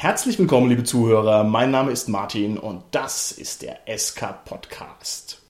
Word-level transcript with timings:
Herzlich 0.00 0.38
willkommen, 0.38 0.68
liebe 0.68 0.84
Zuhörer. 0.84 1.42
Mein 1.42 1.72
Name 1.72 1.90
ist 1.90 2.08
Martin 2.08 2.56
und 2.56 2.84
das 2.92 3.32
ist 3.32 3.62
der 3.62 3.80
SK 3.98 4.44
Podcast. 4.44 5.42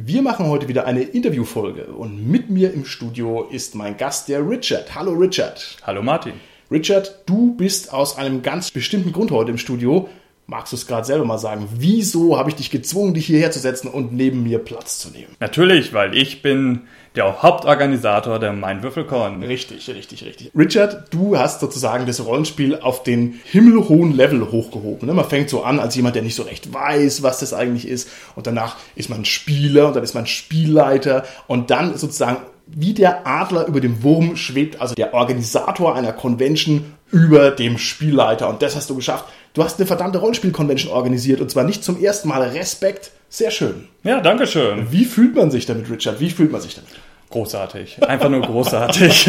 Wir 0.00 0.22
machen 0.22 0.46
heute 0.46 0.68
wieder 0.68 0.86
eine 0.86 1.02
Interviewfolge 1.02 1.86
und 1.86 2.30
mit 2.30 2.48
mir 2.48 2.72
im 2.72 2.84
Studio 2.84 3.42
ist 3.50 3.74
mein 3.74 3.96
Gast, 3.96 4.28
der 4.28 4.48
Richard. 4.48 4.94
Hallo 4.94 5.14
Richard. 5.14 5.78
Hallo 5.82 6.00
Martin. 6.00 6.34
Richard, 6.70 7.24
du 7.26 7.56
bist 7.56 7.92
aus 7.92 8.16
einem 8.16 8.42
ganz 8.42 8.70
bestimmten 8.70 9.10
Grund 9.10 9.32
heute 9.32 9.50
im 9.50 9.58
Studio. 9.58 10.08
Magst 10.50 10.72
du 10.72 10.76
es 10.76 10.88
gerade 10.88 11.06
selber 11.06 11.24
mal 11.24 11.38
sagen? 11.38 11.68
Wieso 11.76 12.36
habe 12.36 12.50
ich 12.50 12.56
dich 12.56 12.72
gezwungen, 12.72 13.14
dich 13.14 13.26
hierher 13.26 13.52
zu 13.52 13.60
setzen 13.60 13.86
und 13.86 14.12
neben 14.12 14.42
mir 14.42 14.58
Platz 14.58 14.98
zu 14.98 15.10
nehmen? 15.10 15.36
Natürlich, 15.38 15.92
weil 15.92 16.16
ich 16.16 16.42
bin 16.42 16.80
der 17.14 17.40
Hauptorganisator 17.40 18.40
der 18.40 18.52
Mein 18.52 18.82
Würfelkorn. 18.82 19.44
Richtig, 19.44 19.88
richtig, 19.88 20.24
richtig. 20.24 20.50
Richard, 20.52 21.14
du 21.14 21.38
hast 21.38 21.60
sozusagen 21.60 22.04
das 22.04 22.24
Rollenspiel 22.26 22.74
auf 22.74 23.04
den 23.04 23.38
himmelhohen 23.44 24.12
Level 24.16 24.50
hochgehoben. 24.50 25.06
Ne? 25.06 25.14
Man 25.14 25.24
fängt 25.24 25.50
so 25.50 25.62
an 25.62 25.78
als 25.78 25.94
jemand, 25.94 26.16
der 26.16 26.22
nicht 26.22 26.34
so 26.34 26.42
recht 26.42 26.74
weiß, 26.74 27.22
was 27.22 27.38
das 27.38 27.54
eigentlich 27.54 27.86
ist. 27.86 28.08
Und 28.34 28.48
danach 28.48 28.76
ist 28.96 29.08
man 29.08 29.24
Spieler 29.24 29.86
und 29.86 29.94
dann 29.94 30.02
ist 30.02 30.14
man 30.14 30.26
Spielleiter 30.26 31.26
und 31.46 31.70
dann 31.70 31.96
sozusagen 31.96 32.38
wie 32.72 32.94
der 32.94 33.26
Adler 33.26 33.66
über 33.66 33.80
dem 33.80 34.02
Wurm 34.02 34.36
schwebt 34.36 34.80
also 34.80 34.94
der 34.94 35.12
Organisator 35.14 35.96
einer 35.96 36.12
Convention 36.12 36.84
über 37.10 37.50
dem 37.50 37.78
Spielleiter. 37.78 38.48
Und 38.48 38.62
das 38.62 38.76
hast 38.76 38.90
du 38.90 38.94
geschafft. 38.94 39.26
Du 39.52 39.64
hast 39.64 39.78
eine 39.78 39.86
verdammte 39.86 40.18
Rollenspiel-Convention 40.18 40.92
organisiert 40.92 41.40
und 41.40 41.50
zwar 41.50 41.64
nicht 41.64 41.82
zum 41.82 42.00
ersten 42.00 42.28
Mal. 42.28 42.40
Respekt. 42.42 43.10
Sehr 43.28 43.50
schön. 43.50 43.88
Ja, 44.04 44.20
danke 44.20 44.46
schön. 44.46 44.92
Wie 44.92 45.04
fühlt 45.04 45.34
man 45.34 45.50
sich 45.50 45.66
damit, 45.66 45.90
Richard? 45.90 46.20
Wie 46.20 46.30
fühlt 46.30 46.52
man 46.52 46.60
sich 46.60 46.76
damit? 46.76 46.90
Großartig. 47.30 48.02
Einfach 48.02 48.28
nur 48.28 48.42
großartig. 48.42 49.28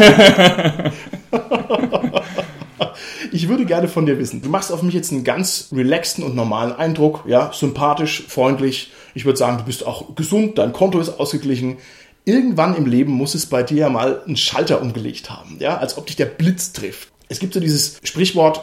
ich 3.32 3.48
würde 3.48 3.64
gerne 3.64 3.88
von 3.88 4.06
dir 4.06 4.18
wissen. 4.18 4.42
Du 4.42 4.48
machst 4.48 4.70
auf 4.72 4.82
mich 4.82 4.94
jetzt 4.94 5.10
einen 5.12 5.24
ganz 5.24 5.68
relaxten 5.72 6.24
und 6.24 6.36
normalen 6.36 6.72
Eindruck. 6.72 7.24
Ja, 7.26 7.52
sympathisch, 7.52 8.24
freundlich. 8.28 8.92
Ich 9.14 9.24
würde 9.24 9.38
sagen, 9.38 9.58
du 9.58 9.64
bist 9.64 9.84
auch 9.86 10.14
gesund, 10.14 10.58
dein 10.58 10.72
Konto 10.72 11.00
ist 11.00 11.20
ausgeglichen. 11.20 11.78
Irgendwann 12.24 12.76
im 12.76 12.86
Leben 12.86 13.12
muss 13.12 13.34
es 13.34 13.46
bei 13.46 13.64
dir 13.64 13.78
ja 13.78 13.88
mal 13.88 14.22
einen 14.24 14.36
Schalter 14.36 14.80
umgelegt 14.80 15.30
haben. 15.30 15.56
Ja, 15.58 15.78
als 15.78 15.98
ob 15.98 16.06
dich 16.06 16.14
der 16.14 16.26
Blitz 16.26 16.72
trifft. 16.72 17.08
Es 17.28 17.40
gibt 17.40 17.54
so 17.54 17.60
dieses 17.60 17.98
Sprichwort, 18.04 18.62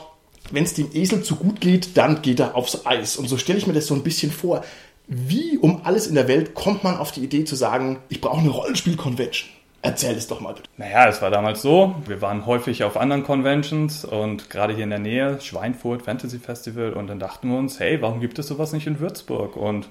wenn 0.52 0.64
es 0.64 0.74
dem 0.74 0.90
Esel 0.94 1.24
zu 1.24 1.36
gut 1.36 1.62
geht, 1.62 1.98
dann 1.98 2.22
geht 2.22 2.40
er 2.40 2.56
aufs 2.56 2.86
Eis. 2.86 3.18
Und 3.18 3.28
so 3.28 3.38
stelle 3.38 3.58
ich 3.58 3.68
mir 3.68 3.74
das 3.74 3.88
so 3.88 3.96
ein 3.96 4.04
bisschen 4.04 4.32
vor. 4.32 4.64
Wie 5.08 5.58
um 5.58 5.82
alles 5.86 6.08
in 6.08 6.16
der 6.16 6.28
Welt 6.28 6.54
kommt 6.54 6.84
man 6.84 6.98
auf 6.98 7.12
die 7.12 7.24
Idee 7.24 7.44
zu 7.44 7.56
sagen, 7.56 8.00
ich 8.10 8.22
brauche 8.22 8.40
eine 8.40 8.50
Rollenspiel-Convention? 8.50 9.50
Erzähl 9.82 10.16
es 10.16 10.28
doch 10.28 10.42
mal 10.42 10.54
bitte. 10.54 10.70
Naja, 10.78 11.08
es 11.08 11.22
war 11.22 11.32
damals 11.32 11.62
so, 11.62 11.96
wir 12.06 12.22
waren 12.22 12.46
häufig 12.46 12.84
auf 12.84 12.98
anderen 12.98 13.24
Conventions 13.24 14.04
und 14.04 14.50
gerade 14.50 14.74
hier 14.76 14.84
in 14.84 14.90
der 14.90 15.00
Nähe, 15.00 15.40
Schweinfurt 15.40 16.02
Fantasy 16.02 16.38
Festival 16.38 16.92
und 16.92 17.08
dann 17.08 17.18
dachten 17.18 17.50
wir 17.50 17.58
uns, 17.58 17.80
hey, 17.80 18.02
warum 18.02 18.20
gibt 18.20 18.38
es 18.40 18.48
sowas 18.48 18.74
nicht 18.74 18.88
in 18.88 19.00
Würzburg? 19.00 19.56
Und 19.56 19.88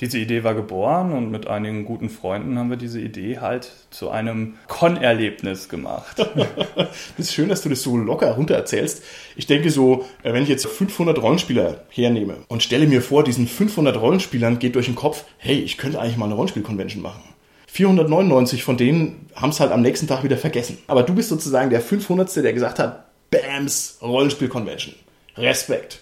diese 0.00 0.18
Idee 0.18 0.42
war 0.42 0.54
geboren 0.54 1.12
und 1.12 1.30
mit 1.30 1.46
einigen 1.46 1.84
guten 1.84 2.10
Freunden 2.10 2.58
haben 2.58 2.70
wir 2.70 2.76
diese 2.76 3.00
Idee 3.00 3.38
halt 3.38 3.70
zu 3.90 4.10
einem 4.10 4.54
Con-Erlebnis 4.66 5.68
gemacht. 5.68 6.18
das 6.76 7.18
ist 7.18 7.34
schön, 7.34 7.48
dass 7.48 7.62
du 7.62 7.68
das 7.68 7.82
so 7.82 7.96
locker 7.96 8.32
runter 8.32 8.54
erzählst. 8.54 9.02
Ich 9.36 9.46
denke 9.46 9.70
so, 9.70 10.06
äh, 10.22 10.32
wenn 10.32 10.42
ich 10.42 10.48
jetzt 10.48 10.66
500 10.66 11.20
Rollenspieler 11.20 11.84
hernehme 11.88 12.38
und 12.48 12.62
stelle 12.62 12.86
mir 12.86 13.02
vor, 13.02 13.22
diesen 13.22 13.46
500 13.46 14.00
Rollenspielern 14.00 14.58
geht 14.58 14.74
durch 14.74 14.86
den 14.86 14.96
Kopf, 14.96 15.24
hey, 15.38 15.60
ich 15.60 15.76
könnte 15.76 16.00
eigentlich 16.00 16.16
mal 16.16 16.26
eine 16.26 16.34
Rollenspiel-Convention 16.34 17.02
machen. 17.02 17.22
499 17.68 18.64
von 18.64 18.76
denen 18.76 19.30
haben 19.34 19.50
es 19.50 19.60
halt 19.60 19.72
am 19.72 19.80
nächsten 19.80 20.06
Tag 20.06 20.24
wieder 20.24 20.36
vergessen. 20.36 20.78
Aber 20.88 21.04
du 21.04 21.14
bist 21.14 21.30
sozusagen 21.30 21.70
der 21.70 21.80
500. 21.80 22.36
der 22.36 22.52
gesagt 22.52 22.78
hat, 22.78 23.06
Bams, 23.30 23.98
Rollenspiel-Convention. 24.02 24.94
Respekt. 25.36 26.00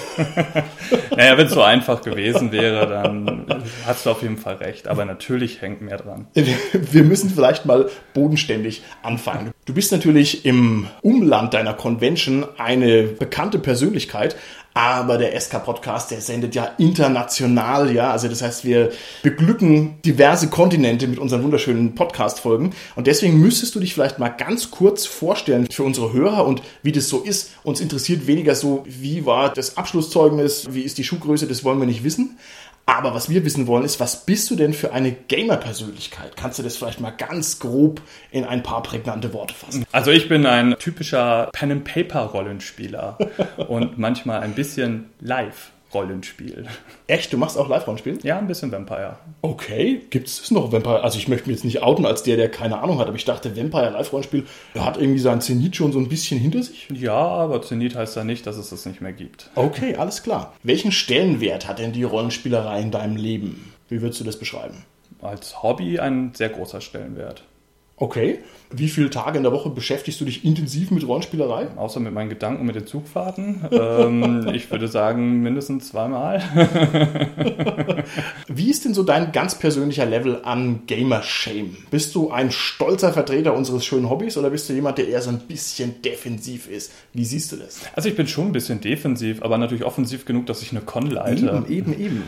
naja, 1.16 1.36
wenn 1.36 1.46
es 1.46 1.52
so 1.52 1.62
einfach 1.62 2.02
gewesen 2.02 2.52
wäre, 2.52 2.86
dann 2.86 3.46
hast 3.86 4.06
du 4.06 4.10
auf 4.10 4.22
jeden 4.22 4.38
Fall 4.38 4.56
recht. 4.56 4.88
Aber 4.88 5.04
natürlich 5.04 5.60
hängt 5.60 5.82
mehr 5.82 5.98
dran. 5.98 6.26
Wir 6.34 7.04
müssen 7.04 7.30
vielleicht 7.30 7.66
mal 7.66 7.88
bodenständig 8.14 8.82
anfangen. 9.02 9.52
Du 9.64 9.74
bist 9.74 9.92
natürlich 9.92 10.44
im 10.44 10.88
Umland 11.02 11.54
deiner 11.54 11.74
Convention 11.74 12.46
eine 12.58 13.04
bekannte 13.04 13.58
Persönlichkeit, 13.58 14.36
aber 14.74 15.18
der 15.18 15.38
SK-Podcast, 15.38 16.10
der 16.10 16.20
sendet 16.20 16.54
ja 16.54 16.72
international, 16.78 17.92
ja. 17.94 18.10
Also 18.10 18.28
das 18.28 18.40
heißt, 18.40 18.64
wir 18.64 18.90
beglücken 19.22 20.00
diverse 20.02 20.48
Kontinente 20.48 21.06
mit 21.06 21.18
unseren 21.18 21.42
wunderschönen 21.42 21.94
Podcast-Folgen. 21.94 22.72
Und 22.96 23.06
deswegen 23.06 23.38
müsstest 23.38 23.74
du 23.74 23.80
dich 23.80 23.92
vielleicht 23.94 24.18
mal 24.18 24.30
ganz 24.30 24.70
kurz 24.70 25.04
vorstellen 25.04 25.68
für 25.70 25.82
unsere 25.82 26.12
Hörer 26.12 26.46
und 26.46 26.62
wie 26.82 26.92
das 26.92 27.08
so 27.08 27.20
ist. 27.20 27.50
Uns 27.64 27.80
interessiert 27.80 28.26
weniger 28.26 28.54
so, 28.54 28.84
wie 28.86 29.26
war 29.26 29.52
das 29.52 29.76
Abschlusszeugnis, 29.76 30.68
wie 30.70 30.82
ist 30.82 30.96
die 30.96 31.04
Schuhgröße, 31.04 31.46
das 31.46 31.64
wollen 31.64 31.78
wir 31.78 31.86
nicht 31.86 32.04
wissen. 32.04 32.38
Aber 32.86 33.14
was 33.14 33.30
wir 33.30 33.44
wissen 33.44 33.66
wollen, 33.66 33.84
ist, 33.84 34.00
was 34.00 34.26
bist 34.26 34.50
du 34.50 34.56
denn 34.56 34.72
für 34.72 34.92
eine 34.92 35.12
Gamer-Persönlichkeit? 35.12 36.36
Kannst 36.36 36.58
du 36.58 36.62
das 36.62 36.76
vielleicht 36.76 37.00
mal 37.00 37.10
ganz 37.10 37.58
grob 37.58 38.00
in 38.30 38.44
ein 38.44 38.62
paar 38.62 38.82
prägnante 38.82 39.32
Worte 39.32 39.54
fassen? 39.54 39.84
Also 39.92 40.10
ich 40.10 40.28
bin 40.28 40.46
ein 40.46 40.76
typischer 40.78 41.48
Pen-and-Paper-Rollenspieler 41.52 43.18
und 43.68 43.98
manchmal 43.98 44.40
ein 44.40 44.54
bisschen 44.54 45.10
live. 45.20 45.70
Rollenspiel. 45.94 46.66
Echt? 47.06 47.32
Du 47.32 47.38
machst 47.38 47.58
auch 47.58 47.68
Live-Rollenspiel? 47.68 48.18
Ja, 48.22 48.38
ein 48.38 48.46
bisschen 48.46 48.72
Vampire. 48.72 49.16
Okay, 49.42 50.02
gibt 50.10 50.28
es 50.28 50.50
noch 50.50 50.72
Vampire? 50.72 51.02
Also 51.02 51.18
ich 51.18 51.28
möchte 51.28 51.48
mich 51.48 51.58
jetzt 51.58 51.64
nicht 51.64 51.82
outen 51.82 52.06
als 52.06 52.22
der, 52.22 52.36
der 52.36 52.50
keine 52.50 52.78
Ahnung 52.78 52.98
hat, 52.98 53.08
aber 53.08 53.16
ich 53.16 53.24
dachte, 53.24 53.56
Vampire 53.56 53.90
Live-Rollenspiel 53.90 54.46
hat 54.78 54.96
irgendwie 54.96 55.20
sein 55.20 55.40
Zenit 55.40 55.76
schon 55.76 55.92
so 55.92 55.98
ein 55.98 56.08
bisschen 56.08 56.38
hinter 56.38 56.62
sich. 56.62 56.88
Ja, 56.92 57.14
aber 57.14 57.62
Zenit 57.62 57.94
heißt 57.94 58.16
ja 58.16 58.24
nicht, 58.24 58.46
dass 58.46 58.56
es 58.56 58.70
das 58.70 58.86
nicht 58.86 59.00
mehr 59.00 59.12
gibt. 59.12 59.50
Okay, 59.54 59.96
alles 59.96 60.22
klar. 60.22 60.54
Welchen 60.62 60.92
Stellenwert 60.92 61.68
hat 61.68 61.78
denn 61.78 61.92
die 61.92 62.04
Rollenspielerei 62.04 62.80
in 62.80 62.90
deinem 62.90 63.16
Leben? 63.16 63.72
Wie 63.88 64.00
würdest 64.00 64.20
du 64.20 64.24
das 64.24 64.38
beschreiben? 64.38 64.84
Als 65.20 65.62
Hobby 65.62 65.98
ein 65.98 66.32
sehr 66.34 66.48
großer 66.48 66.80
Stellenwert. 66.80 67.44
Okay. 68.02 68.40
Wie 68.72 68.88
viele 68.88 69.10
Tage 69.10 69.36
in 69.36 69.44
der 69.44 69.52
Woche 69.52 69.70
beschäftigst 69.70 70.20
du 70.20 70.24
dich 70.24 70.44
intensiv 70.44 70.90
mit 70.90 71.06
Rollenspielerei? 71.06 71.68
Außer 71.76 72.00
mit 72.00 72.12
meinen 72.12 72.30
Gedanken 72.30 72.66
mit 72.66 72.74
den 72.74 72.84
Zugfahrten. 72.84 73.60
ähm, 73.70 74.48
ich 74.54 74.68
würde 74.72 74.88
sagen, 74.88 75.40
mindestens 75.40 75.90
zweimal. 75.90 76.42
Wie 78.48 78.70
ist 78.70 78.84
denn 78.84 78.92
so 78.92 79.04
dein 79.04 79.30
ganz 79.30 79.56
persönlicher 79.56 80.04
Level 80.04 80.40
an 80.42 80.80
Gamer-Shame? 80.88 81.76
Bist 81.92 82.16
du 82.16 82.32
ein 82.32 82.50
stolzer 82.50 83.12
Vertreter 83.12 83.54
unseres 83.54 83.84
schönen 83.84 84.10
Hobbys 84.10 84.36
oder 84.36 84.50
bist 84.50 84.68
du 84.68 84.72
jemand, 84.72 84.98
der 84.98 85.06
eher 85.06 85.22
so 85.22 85.30
ein 85.30 85.38
bisschen 85.38 86.02
defensiv 86.02 86.68
ist? 86.68 86.90
Wie 87.12 87.24
siehst 87.24 87.52
du 87.52 87.56
das? 87.56 87.82
Also 87.94 88.08
ich 88.08 88.16
bin 88.16 88.26
schon 88.26 88.46
ein 88.46 88.52
bisschen 88.52 88.80
defensiv, 88.80 89.44
aber 89.44 89.58
natürlich 89.58 89.84
offensiv 89.84 90.24
genug, 90.24 90.46
dass 90.46 90.60
ich 90.60 90.72
eine 90.72 90.80
Con 90.80 91.08
leite. 91.08 91.64
Eben, 91.68 91.92
eben, 91.92 92.00
eben 92.00 92.24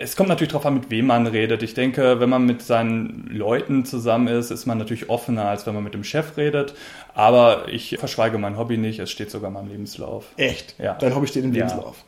es 0.00 0.16
kommt 0.16 0.28
natürlich 0.28 0.52
darauf 0.52 0.66
an, 0.66 0.74
mit 0.74 0.90
wem 0.90 1.06
man 1.06 1.26
redet. 1.26 1.62
Ich 1.62 1.74
denke, 1.74 2.20
wenn 2.20 2.28
man 2.28 2.44
mit 2.44 2.62
seinen 2.62 3.28
Leuten 3.30 3.84
zusammen 3.84 4.28
ist, 4.28 4.50
ist 4.50 4.66
man 4.66 4.78
natürlich 4.78 5.08
offener, 5.08 5.46
als 5.46 5.66
wenn 5.66 5.74
man 5.74 5.84
mit 5.84 5.94
dem 5.94 6.04
Chef 6.04 6.36
redet. 6.36 6.74
Aber 7.14 7.68
ich 7.68 7.96
verschweige 7.98 8.38
mein 8.38 8.56
Hobby 8.56 8.76
nicht. 8.76 8.98
Es 8.98 9.10
steht 9.10 9.30
sogar 9.30 9.48
in 9.48 9.54
meinem 9.54 9.68
Lebenslauf. 9.68 10.26
Echt? 10.36 10.74
Ja. 10.78 10.94
Dein 10.94 11.14
Hobby 11.14 11.26
steht 11.26 11.44
im 11.44 11.52
Lebenslauf. 11.52 11.96
Ja. 11.98 12.04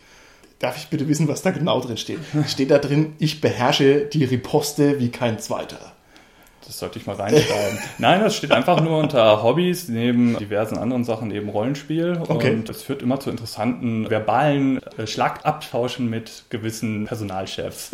Darf 0.60 0.76
ich 0.76 0.88
bitte 0.88 1.08
wissen, 1.08 1.26
was 1.26 1.42
da 1.42 1.50
genau 1.52 1.80
drin 1.80 1.96
steht? 1.96 2.18
Steht 2.46 2.70
da 2.70 2.78
drin, 2.78 3.14
ich 3.18 3.40
beherrsche 3.40 4.04
die 4.06 4.24
Riposte 4.24 5.00
wie 5.00 5.08
kein 5.08 5.38
zweiter. 5.38 5.92
Das 6.66 6.78
sollte 6.78 6.98
ich 6.98 7.06
mal 7.06 7.16
reinschreiben. 7.16 7.78
Nein, 7.98 8.20
das 8.20 8.36
steht 8.36 8.52
einfach 8.52 8.80
nur 8.80 8.98
unter 8.98 9.42
Hobbys, 9.42 9.88
neben 9.88 10.36
diversen 10.36 10.76
anderen 10.76 11.04
Sachen, 11.04 11.28
neben 11.28 11.48
Rollenspiel. 11.48 12.20
Okay. 12.28 12.52
Und 12.52 12.68
es 12.68 12.82
führt 12.82 13.02
immer 13.02 13.18
zu 13.18 13.30
interessanten 13.30 14.08
verbalen 14.10 14.80
äh, 14.98 15.06
Schlagabtauschen 15.06 16.10
mit 16.10 16.44
gewissen 16.50 17.06
Personalchefs. 17.06 17.90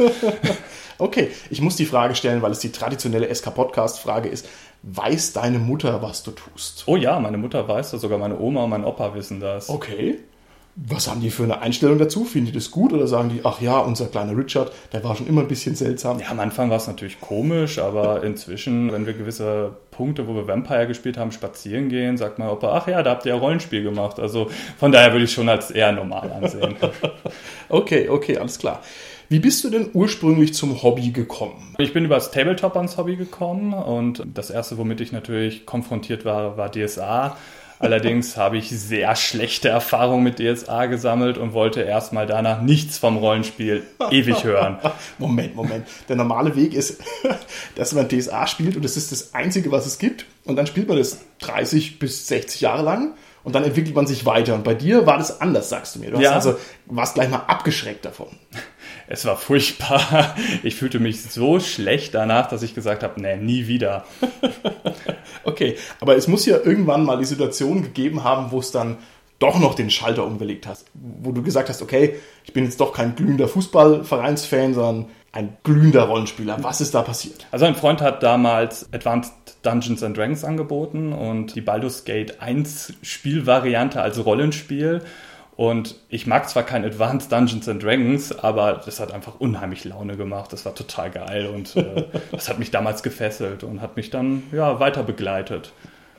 okay, 0.98 1.30
ich 1.50 1.60
muss 1.60 1.76
die 1.76 1.86
Frage 1.86 2.14
stellen, 2.14 2.42
weil 2.42 2.52
es 2.52 2.58
die 2.58 2.72
traditionelle 2.72 3.32
SK-Podcast-Frage 3.32 4.28
ist. 4.28 4.48
Weiß 4.82 5.32
deine 5.32 5.58
Mutter, 5.58 6.02
was 6.02 6.22
du 6.22 6.32
tust? 6.32 6.84
Oh 6.86 6.96
ja, 6.96 7.18
meine 7.20 7.38
Mutter 7.38 7.66
weiß 7.66 7.92
das, 7.92 8.00
sogar 8.00 8.18
meine 8.18 8.38
Oma 8.38 8.64
und 8.64 8.70
mein 8.70 8.84
Opa 8.84 9.14
wissen 9.14 9.40
das. 9.40 9.68
Okay. 9.68 10.18
Was 10.78 11.08
haben 11.08 11.22
die 11.22 11.30
für 11.30 11.44
eine 11.44 11.62
Einstellung 11.62 11.98
dazu? 11.98 12.24
Finden 12.24 12.48
die 12.48 12.52
das 12.52 12.70
gut 12.70 12.92
oder 12.92 13.06
sagen 13.06 13.30
die, 13.30 13.40
ach 13.44 13.62
ja, 13.62 13.78
unser 13.78 14.08
kleiner 14.08 14.36
Richard, 14.36 14.72
der 14.92 15.02
war 15.02 15.16
schon 15.16 15.26
immer 15.26 15.40
ein 15.40 15.48
bisschen 15.48 15.74
seltsam? 15.74 16.20
Ja, 16.20 16.28
am 16.28 16.38
Anfang 16.38 16.68
war 16.68 16.76
es 16.76 16.86
natürlich 16.86 17.18
komisch, 17.18 17.78
aber 17.78 18.22
inzwischen, 18.22 18.92
wenn 18.92 19.06
wir 19.06 19.14
gewisse 19.14 19.74
Punkte, 19.90 20.28
wo 20.28 20.34
wir 20.34 20.46
Vampire 20.46 20.86
gespielt 20.86 21.16
haben, 21.16 21.32
spazieren 21.32 21.88
gehen, 21.88 22.18
sagt 22.18 22.38
mein 22.38 22.50
Opa, 22.50 22.76
ach 22.76 22.88
ja, 22.88 23.02
da 23.02 23.12
habt 23.12 23.24
ihr 23.24 23.32
ja 23.32 23.38
Rollenspiel 23.38 23.82
gemacht. 23.82 24.20
Also 24.20 24.50
von 24.76 24.92
daher 24.92 25.12
würde 25.12 25.24
ich 25.24 25.32
schon 25.32 25.48
als 25.48 25.70
eher 25.70 25.92
normal 25.92 26.30
ansehen. 26.30 26.76
okay, 27.70 28.10
okay, 28.10 28.36
alles 28.36 28.58
klar. 28.58 28.82
Wie 29.30 29.38
bist 29.38 29.64
du 29.64 29.70
denn 29.70 29.88
ursprünglich 29.94 30.52
zum 30.52 30.82
Hobby 30.82 31.10
gekommen? 31.10 31.74
Ich 31.78 31.94
bin 31.94 32.04
über 32.04 32.16
das 32.16 32.32
Tabletop 32.32 32.76
ans 32.76 32.98
Hobby 32.98 33.16
gekommen 33.16 33.72
und 33.72 34.22
das 34.34 34.50
erste, 34.50 34.76
womit 34.76 35.00
ich 35.00 35.10
natürlich 35.10 35.64
konfrontiert 35.64 36.26
war, 36.26 36.58
war 36.58 36.70
DSA. 36.70 37.38
Allerdings 37.78 38.36
habe 38.36 38.56
ich 38.56 38.70
sehr 38.70 39.14
schlechte 39.16 39.68
Erfahrungen 39.68 40.24
mit 40.24 40.38
DSA 40.38 40.86
gesammelt 40.86 41.38
und 41.38 41.52
wollte 41.52 41.82
erstmal 41.82 42.26
danach 42.26 42.62
nichts 42.62 42.98
vom 42.98 43.16
Rollenspiel 43.18 43.82
ewig 44.10 44.44
hören. 44.44 44.78
Moment, 45.18 45.54
Moment. 45.54 45.86
Der 46.08 46.16
normale 46.16 46.56
Weg 46.56 46.74
ist, 46.74 47.00
dass 47.74 47.92
man 47.92 48.08
DSA 48.08 48.46
spielt 48.46 48.76
und 48.76 48.84
das 48.84 48.96
ist 48.96 49.12
das 49.12 49.34
Einzige, 49.34 49.70
was 49.72 49.86
es 49.86 49.98
gibt. 49.98 50.24
Und 50.44 50.56
dann 50.56 50.66
spielt 50.66 50.88
man 50.88 50.96
das 50.96 51.20
30 51.40 51.98
bis 51.98 52.26
60 52.28 52.60
Jahre 52.62 52.82
lang 52.82 53.14
und 53.44 53.54
dann 53.54 53.64
entwickelt 53.64 53.94
man 53.94 54.06
sich 54.06 54.24
weiter. 54.26 54.54
Und 54.54 54.64
bei 54.64 54.74
dir 54.74 55.06
war 55.06 55.18
das 55.18 55.40
anders, 55.40 55.68
sagst 55.68 55.96
du 55.96 56.00
mir. 56.00 56.10
Du 56.12 56.20
Ja. 56.20 56.34
hast 56.34 56.46
also, 56.46 56.58
warst 56.86 57.14
gleich 57.14 57.28
mal 57.28 57.44
abgeschreckt 57.46 58.04
davon. 58.04 58.28
Es 59.08 59.24
war 59.24 59.36
furchtbar. 59.36 60.34
Ich 60.62 60.74
fühlte 60.74 60.98
mich 60.98 61.22
so 61.22 61.60
schlecht 61.60 62.14
danach, 62.14 62.48
dass 62.48 62.62
ich 62.62 62.74
gesagt 62.74 63.02
habe, 63.02 63.20
nee, 63.20 63.36
nie 63.36 63.66
wieder. 63.66 64.04
Okay, 65.44 65.76
aber 66.00 66.16
es 66.16 66.26
muss 66.26 66.44
ja 66.44 66.56
irgendwann 66.56 67.04
mal 67.04 67.18
die 67.18 67.24
Situation 67.24 67.82
gegeben 67.82 68.24
haben, 68.24 68.50
wo 68.50 68.58
es 68.58 68.72
dann 68.72 68.98
doch 69.38 69.60
noch 69.60 69.74
den 69.74 69.90
Schalter 69.90 70.24
umgelegt 70.24 70.66
hast. 70.66 70.86
Wo 70.94 71.30
du 71.30 71.42
gesagt 71.42 71.68
hast, 71.68 71.82
okay, 71.82 72.16
ich 72.44 72.52
bin 72.52 72.64
jetzt 72.64 72.80
doch 72.80 72.92
kein 72.92 73.14
glühender 73.14 73.46
Fußballvereinsfan, 73.46 74.74
sondern 74.74 75.06
ein 75.30 75.56
glühender 75.62 76.04
Rollenspieler. 76.04 76.56
Was 76.62 76.80
ist 76.80 76.94
da 76.94 77.02
passiert? 77.02 77.46
Also 77.52 77.66
ein 77.66 77.76
Freund 77.76 78.00
hat 78.00 78.22
damals 78.22 78.92
Advanced 78.92 79.32
Dungeons 79.62 80.02
and 80.02 80.16
Dragons 80.16 80.44
angeboten 80.44 81.12
und 81.12 81.54
die 81.54 81.60
Baldur's 81.60 82.04
Gate 82.04 82.40
1 82.40 82.94
Spielvariante 83.02 84.00
als 84.00 84.24
Rollenspiel. 84.24 85.02
Und 85.56 85.96
ich 86.10 86.26
mag 86.26 86.48
zwar 86.50 86.64
kein 86.64 86.84
Advanced 86.84 87.32
Dungeons 87.32 87.66
and 87.68 87.82
Dragons, 87.82 88.38
aber 88.38 88.82
das 88.84 89.00
hat 89.00 89.12
einfach 89.12 89.40
unheimlich 89.40 89.84
Laune 89.84 90.16
gemacht. 90.16 90.52
Das 90.52 90.66
war 90.66 90.74
total 90.74 91.10
geil 91.10 91.46
und 91.46 91.74
äh, 91.76 92.04
das 92.30 92.48
hat 92.48 92.58
mich 92.58 92.70
damals 92.70 93.02
gefesselt 93.02 93.64
und 93.64 93.80
hat 93.80 93.96
mich 93.96 94.10
dann 94.10 94.42
ja 94.52 94.80
weiter 94.80 95.02
begleitet. 95.02 95.72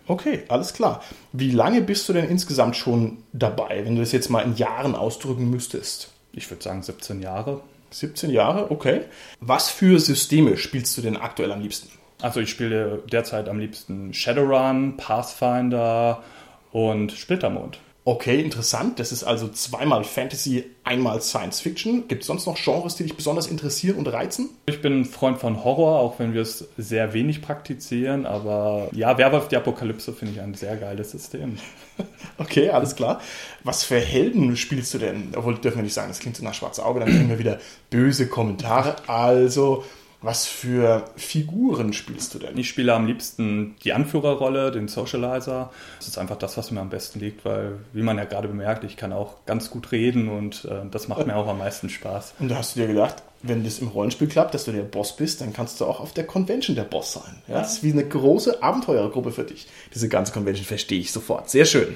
Okay, 0.07 0.43
alles 0.47 0.73
klar. 0.73 1.03
Wie 1.33 1.51
lange 1.51 1.81
bist 1.81 2.09
du 2.09 2.13
denn 2.13 2.27
insgesamt 2.27 2.77
schon 2.77 3.23
dabei, 3.33 3.85
wenn 3.85 3.95
du 3.95 4.01
das 4.01 4.11
jetzt 4.11 4.29
mal 4.29 4.41
in 4.41 4.55
Jahren 4.55 4.95
ausdrücken 4.95 5.49
müsstest? 5.49 6.13
Ich 6.31 6.49
würde 6.49 6.63
sagen 6.63 6.81
17 6.81 7.21
Jahre. 7.21 7.61
17 7.91 8.31
Jahre, 8.31 8.71
okay. 8.71 9.01
Was 9.39 9.69
für 9.69 9.99
Systeme 9.99 10.57
spielst 10.57 10.97
du 10.97 11.01
denn 11.01 11.17
aktuell 11.17 11.51
am 11.51 11.61
liebsten? 11.61 11.89
Also 12.21 12.39
ich 12.39 12.49
spiele 12.49 13.03
derzeit 13.11 13.49
am 13.49 13.59
liebsten 13.59 14.13
Shadowrun, 14.13 14.97
Pathfinder 14.97 16.23
und 16.71 17.11
Splittermond. 17.11 17.79
Okay, 18.07 18.39
interessant. 18.39 18.99
Das 18.99 19.11
ist 19.11 19.25
also 19.25 19.49
zweimal 19.49 20.05
Fantasy, 20.05 20.63
einmal 20.85 21.21
Science 21.21 21.59
Fiction. 21.59 22.07
Gibt 22.07 22.21
es 22.21 22.27
sonst 22.27 22.45
noch 22.45 22.55
Genres, 22.55 22.95
die 22.95 23.03
dich 23.03 23.17
besonders 23.17 23.47
interessieren 23.47 23.97
und 23.97 24.07
reizen? 24.07 24.49
Ich 24.67 24.81
bin 24.81 25.01
ein 25.01 25.03
Freund 25.03 25.39
von 25.39 25.65
Horror, 25.65 25.99
auch 25.99 26.17
wenn 26.17 26.33
wir 26.33 26.41
es 26.41 26.69
sehr 26.77 27.11
wenig 27.11 27.41
praktizieren. 27.41 28.25
Aber 28.25 28.87
ja, 28.93 29.17
Werwolf 29.17 29.49
die 29.49 29.57
Apokalypse 29.57 30.13
finde 30.13 30.35
ich 30.35 30.39
ein 30.39 30.53
sehr 30.53 30.77
geiles 30.77 31.11
System. 31.11 31.57
Okay, 32.37 32.69
alles 32.69 32.95
klar. 32.95 33.19
Was 33.63 33.83
für 33.83 33.99
Helden 33.99 34.55
spielst 34.55 34.93
du 34.93 34.99
denn? 34.99 35.29
Obwohl, 35.35 35.55
dürfen 35.55 35.77
wir 35.77 35.83
nicht 35.83 35.95
sagen, 35.95 36.09
das 36.09 36.19
klingt 36.19 36.37
so 36.37 36.43
nach 36.43 36.53
schwarz 36.53 36.77
Auge, 36.77 36.99
dann 36.99 37.09
kriegen 37.09 37.29
wir 37.29 37.39
wieder 37.39 37.59
böse 37.89 38.27
Kommentare. 38.27 38.97
Also, 39.07 39.83
was 40.27 40.45
für 40.45 41.05
Figuren 41.15 41.93
spielst 41.93 42.33
du 42.33 42.39
denn? 42.39 42.57
Ich 42.57 42.67
spiele 42.67 42.93
am 42.93 43.07
liebsten 43.07 43.77
die 43.85 43.93
Anführerrolle, 43.93 44.71
den 44.71 44.89
Socializer. 44.89 45.71
Das 45.99 46.09
ist 46.09 46.17
einfach 46.17 46.35
das, 46.35 46.57
was 46.57 46.69
mir 46.69 46.81
am 46.81 46.89
besten 46.89 47.21
liegt, 47.21 47.45
weil, 47.45 47.77
wie 47.93 48.01
man 48.01 48.17
ja 48.17 48.25
gerade 48.25 48.49
bemerkt, 48.49 48.83
ich 48.83 48.97
kann 48.97 49.13
auch 49.13 49.45
ganz 49.45 49.69
gut 49.69 49.93
reden 49.93 50.27
und 50.27 50.65
äh, 50.65 50.81
das 50.91 51.07
macht 51.07 51.25
mir 51.25 51.37
auch 51.37 51.47
am 51.47 51.59
meisten 51.59 51.89
Spaß. 51.89 52.33
Und 52.39 52.49
da 52.49 52.57
hast 52.57 52.75
du 52.75 52.81
dir 52.81 52.87
gedacht, 52.87 53.23
wenn 53.41 53.63
das 53.63 53.79
im 53.79 53.87
Rollenspiel 53.87 54.27
klappt, 54.27 54.53
dass 54.53 54.65
du 54.65 54.73
der 54.73 54.83
Boss 54.83 55.15
bist, 55.15 55.39
dann 55.39 55.53
kannst 55.53 55.79
du 55.79 55.85
auch 55.85 56.01
auf 56.01 56.11
der 56.11 56.25
Convention 56.25 56.75
der 56.75 56.83
Boss 56.83 57.13
sein. 57.13 57.41
Ja, 57.47 57.59
Das 57.59 57.75
ist 57.75 57.83
wie 57.83 57.93
eine 57.93 58.05
große 58.05 58.61
Abenteurergruppe 58.61 59.31
für 59.31 59.45
dich. 59.45 59.65
Diese 59.95 60.09
ganze 60.09 60.33
Convention 60.33 60.65
verstehe 60.65 60.99
ich 60.99 61.13
sofort. 61.13 61.49
Sehr 61.49 61.63
schön. 61.63 61.95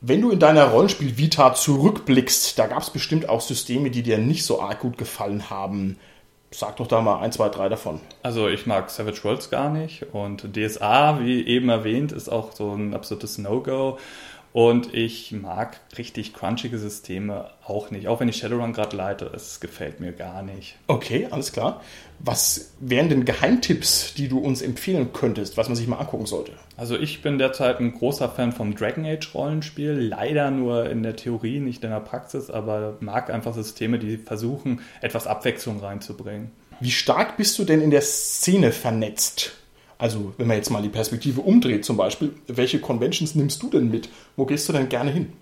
Wenn 0.00 0.20
du 0.20 0.30
in 0.30 0.40
deiner 0.40 0.64
Rollenspiel-Vita 0.64 1.54
zurückblickst, 1.54 2.58
da 2.58 2.66
gab 2.66 2.82
es 2.82 2.90
bestimmt 2.90 3.28
auch 3.28 3.40
Systeme, 3.40 3.90
die 3.90 4.02
dir 4.02 4.18
nicht 4.18 4.44
so 4.44 4.60
arg 4.60 4.80
gut 4.80 4.98
gefallen 4.98 5.48
haben. 5.48 5.96
Sag 6.52 6.76
doch 6.76 6.88
da 6.88 7.00
mal 7.00 7.20
ein, 7.20 7.30
zwei, 7.30 7.48
drei 7.48 7.68
davon. 7.68 8.00
Also 8.24 8.48
ich 8.48 8.66
mag 8.66 8.90
Savage 8.90 9.22
Worlds 9.22 9.50
gar 9.50 9.70
nicht 9.70 10.04
und 10.12 10.56
DSA, 10.56 11.20
wie 11.20 11.46
eben 11.46 11.68
erwähnt, 11.68 12.10
ist 12.10 12.28
auch 12.28 12.52
so 12.52 12.72
ein 12.74 12.92
absolutes 12.92 13.38
No-Go. 13.38 13.98
Und 14.52 14.92
ich 14.94 15.30
mag 15.30 15.78
richtig 15.96 16.34
crunchige 16.34 16.78
Systeme 16.78 17.50
auch 17.64 17.92
nicht. 17.92 18.08
Auch 18.08 18.18
wenn 18.18 18.28
ich 18.28 18.38
Shadowrun 18.38 18.72
gerade 18.72 18.96
leite, 18.96 19.30
es 19.32 19.60
gefällt 19.60 20.00
mir 20.00 20.12
gar 20.12 20.42
nicht. 20.42 20.76
Okay, 20.88 21.28
alles 21.30 21.52
klar. 21.52 21.80
Was 22.18 22.72
wären 22.80 23.08
denn 23.08 23.24
Geheimtipps, 23.24 24.14
die 24.14 24.28
du 24.28 24.38
uns 24.38 24.60
empfehlen 24.60 25.12
könntest, 25.12 25.56
was 25.56 25.68
man 25.68 25.76
sich 25.76 25.86
mal 25.86 25.98
angucken 25.98 26.26
sollte? 26.26 26.52
Also 26.76 26.98
ich 26.98 27.22
bin 27.22 27.38
derzeit 27.38 27.78
ein 27.78 27.92
großer 27.92 28.28
Fan 28.28 28.50
vom 28.50 28.74
Dragon 28.74 29.06
Age 29.06 29.34
Rollenspiel. 29.34 29.92
Leider 29.92 30.50
nur 30.50 30.90
in 30.90 31.04
der 31.04 31.14
Theorie, 31.14 31.60
nicht 31.60 31.84
in 31.84 31.90
der 31.90 32.00
Praxis, 32.00 32.50
aber 32.50 32.96
mag 32.98 33.30
einfach 33.30 33.54
Systeme, 33.54 34.00
die 34.00 34.16
versuchen, 34.16 34.80
etwas 35.00 35.28
Abwechslung 35.28 35.78
reinzubringen. 35.78 36.50
Wie 36.80 36.90
stark 36.90 37.36
bist 37.36 37.58
du 37.58 37.64
denn 37.64 37.80
in 37.80 37.90
der 37.90 38.02
Szene 38.02 38.72
vernetzt? 38.72 39.52
Also, 40.00 40.32
wenn 40.38 40.46
man 40.46 40.56
jetzt 40.56 40.70
mal 40.70 40.82
die 40.82 40.88
Perspektive 40.88 41.42
umdreht, 41.42 41.84
zum 41.84 41.98
Beispiel, 41.98 42.32
welche 42.46 42.80
Conventions 42.80 43.34
nimmst 43.34 43.62
du 43.62 43.68
denn 43.68 43.90
mit? 43.90 44.08
Wo 44.34 44.46
gehst 44.46 44.66
du 44.66 44.72
denn 44.72 44.88
gerne 44.88 45.10
hin? 45.10 45.34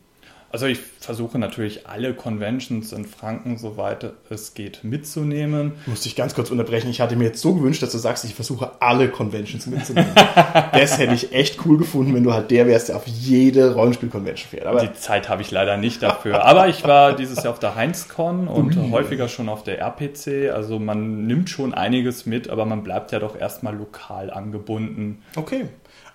Also 0.50 0.64
ich 0.66 0.78
versuche 0.78 1.38
natürlich 1.38 1.86
alle 1.86 2.14
Conventions 2.14 2.92
in 2.92 3.04
Franken, 3.04 3.58
soweit 3.58 4.12
es 4.30 4.54
geht, 4.54 4.82
mitzunehmen. 4.82 5.72
Musste 5.84 6.08
ich 6.08 6.16
ganz 6.16 6.34
kurz 6.34 6.50
unterbrechen. 6.50 6.88
Ich 6.88 7.02
hatte 7.02 7.16
mir 7.16 7.24
jetzt 7.24 7.42
so 7.42 7.54
gewünscht, 7.54 7.82
dass 7.82 7.92
du 7.92 7.98
sagst, 7.98 8.24
ich 8.24 8.34
versuche 8.34 8.72
alle 8.80 9.08
Conventions 9.08 9.66
mitzunehmen. 9.66 10.10
das 10.72 10.98
hätte 10.98 11.12
ich 11.12 11.34
echt 11.34 11.66
cool 11.66 11.76
gefunden, 11.76 12.14
wenn 12.14 12.24
du 12.24 12.32
halt 12.32 12.50
der 12.50 12.66
wärst, 12.66 12.88
der 12.88 12.96
auf 12.96 13.06
jede 13.06 13.74
Rollenspiel-Convention 13.74 14.48
fährt. 14.48 14.66
Aber 14.66 14.80
Die 14.80 14.94
Zeit 14.94 15.28
habe 15.28 15.42
ich 15.42 15.50
leider 15.50 15.76
nicht 15.76 16.02
dafür. 16.02 16.42
Aber 16.42 16.68
ich 16.68 16.82
war 16.84 17.12
dieses 17.16 17.42
Jahr 17.42 17.52
auf 17.52 17.58
der 17.58 17.74
HeinzCon 17.74 18.48
und 18.48 18.74
häufiger 18.90 19.28
schon 19.28 19.50
auf 19.50 19.64
der 19.64 19.80
RPC. 19.80 20.50
Also 20.54 20.78
man 20.78 21.26
nimmt 21.26 21.50
schon 21.50 21.74
einiges 21.74 22.24
mit, 22.24 22.48
aber 22.48 22.64
man 22.64 22.82
bleibt 22.84 23.12
ja 23.12 23.18
doch 23.18 23.38
erstmal 23.38 23.76
lokal 23.76 24.30
angebunden. 24.30 25.22
Okay. 25.36 25.66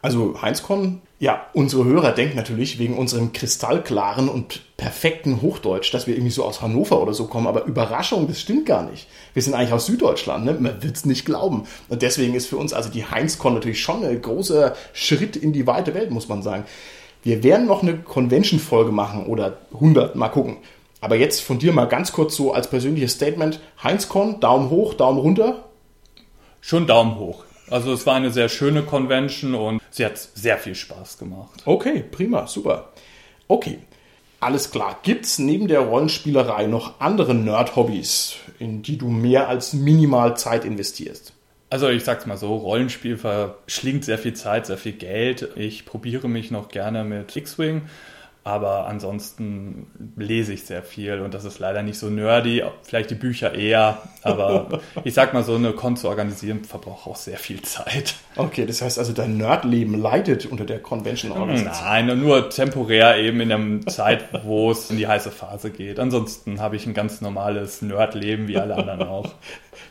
Also 0.03 0.35
HeinzCon, 0.41 1.01
ja, 1.19 1.47
unsere 1.53 1.85
Hörer 1.85 2.11
denken 2.11 2.35
natürlich 2.35 2.77
wegen 2.77 2.97
unserem 2.97 3.31
kristallklaren 3.31 4.27
und 4.27 4.75
perfekten 4.75 5.41
Hochdeutsch, 5.41 5.93
dass 5.93 6.07
wir 6.07 6.15
irgendwie 6.15 6.33
so 6.33 6.43
aus 6.43 6.61
Hannover 6.61 7.01
oder 7.01 7.13
so 7.13 7.27
kommen. 7.27 7.47
Aber 7.47 7.63
Überraschung, 7.63 8.27
das 8.27 8.41
stimmt 8.41 8.65
gar 8.65 8.83
nicht. 8.83 9.07
Wir 9.33 9.41
sind 9.41 9.53
eigentlich 9.53 9.71
aus 9.71 9.85
Süddeutschland, 9.85 10.43
ne? 10.43 10.57
man 10.59 10.77
es 10.81 11.05
nicht 11.05 11.23
glauben. 11.23 11.67
Und 11.87 12.01
deswegen 12.01 12.35
ist 12.35 12.47
für 12.47 12.57
uns 12.57 12.73
also 12.73 12.89
die 12.89 13.05
HeinzCon 13.05 13.53
natürlich 13.53 13.81
schon 13.81 14.03
ein 14.03 14.21
großer 14.21 14.75
Schritt 14.91 15.37
in 15.37 15.53
die 15.53 15.67
weite 15.67 15.93
Welt, 15.93 16.11
muss 16.11 16.27
man 16.27 16.43
sagen. 16.43 16.65
Wir 17.23 17.41
werden 17.41 17.65
noch 17.65 17.81
eine 17.81 17.97
Convention-Folge 17.97 18.91
machen 18.91 19.25
oder 19.27 19.59
100, 19.73 20.17
mal 20.17 20.27
gucken. 20.27 20.57
Aber 20.99 21.15
jetzt 21.15 21.39
von 21.39 21.59
dir 21.59 21.71
mal 21.71 21.85
ganz 21.85 22.11
kurz 22.11 22.35
so 22.35 22.53
als 22.53 22.69
persönliches 22.69 23.13
Statement. 23.13 23.61
HeinzCon, 23.81 24.41
Daumen 24.41 24.69
hoch, 24.69 24.95
Daumen 24.95 25.19
runter. 25.19 25.63
Schon 26.59 26.87
Daumen 26.87 27.17
hoch. 27.17 27.45
Also 27.69 27.93
es 27.93 28.05
war 28.05 28.15
eine 28.15 28.31
sehr 28.31 28.49
schöne 28.49 28.83
Convention 28.83 29.55
und 29.55 29.81
sie 29.89 30.05
hat 30.05 30.17
sehr 30.17 30.57
viel 30.57 30.75
Spaß 30.75 31.17
gemacht. 31.17 31.61
Okay, 31.65 32.03
prima, 32.09 32.47
super. 32.47 32.89
Okay, 33.47 33.79
alles 34.39 34.71
klar. 34.71 34.99
Gibt's 35.03 35.39
neben 35.39 35.67
der 35.67 35.79
Rollenspielerei 35.79 36.67
noch 36.67 36.99
andere 36.99 37.33
Nerd-Hobbys, 37.33 38.35
in 38.59 38.81
die 38.81 38.97
du 38.97 39.07
mehr 39.09 39.47
als 39.47 39.73
minimal 39.73 40.35
Zeit 40.37 40.65
investierst? 40.65 41.33
Also 41.69 41.89
ich 41.89 42.03
sag's 42.03 42.27
mal 42.27 42.37
so, 42.37 42.55
Rollenspiel 42.55 43.17
verschlingt 43.17 44.05
sehr 44.05 44.19
viel 44.19 44.33
Zeit, 44.33 44.67
sehr 44.67 44.77
viel 44.77 44.91
Geld. 44.91 45.49
Ich 45.55 45.85
probiere 45.85 46.27
mich 46.27 46.51
noch 46.51 46.69
gerne 46.69 47.03
mit 47.03 47.35
X-Wing, 47.35 47.83
aber 48.43 48.87
ansonsten 48.87 49.87
lese 50.17 50.53
ich 50.53 50.65
sehr 50.65 50.83
viel 50.83 51.21
und 51.21 51.33
das 51.33 51.45
ist 51.45 51.59
leider 51.59 51.81
nicht 51.81 51.97
so 51.97 52.09
nerdy, 52.09 52.63
vielleicht 52.81 53.09
die 53.09 53.15
Bücher 53.15 53.55
eher, 53.55 53.99
aber 54.21 54.81
ich 55.05 55.13
sag 55.13 55.33
mal 55.33 55.43
so, 55.43 55.55
eine 55.55 55.71
Con 55.71 55.95
zu 55.95 56.09
organisieren 56.09 56.65
verbraucht 56.65 57.07
auch 57.07 57.15
sehr 57.15 57.37
viel 57.37 57.61
Zeit. 57.61 58.15
Okay, 58.35 58.65
das 58.65 58.81
heißt 58.81 58.99
also, 58.99 59.13
dein 59.13 59.37
Nerdleben 59.37 59.99
leidet 59.99 60.45
unter 60.45 60.65
der 60.65 60.79
Convention-Organisation. 60.79 61.85
Nein, 61.85 62.19
nur 62.19 62.49
temporär 62.49 63.17
eben 63.17 63.39
in 63.39 63.49
der 63.49 63.93
Zeit, 63.93 64.25
wo 64.43 64.71
es 64.71 64.89
in 64.89 64.97
die 64.97 65.07
heiße 65.07 65.31
Phase 65.31 65.71
geht. 65.71 65.99
Ansonsten 65.99 66.59
habe 66.59 66.75
ich 66.75 66.85
ein 66.85 66.93
ganz 66.93 67.21
normales 67.21 67.81
Nerdleben 67.81 68.47
wie 68.47 68.57
alle 68.57 68.75
anderen 68.75 69.03
auch. 69.03 69.33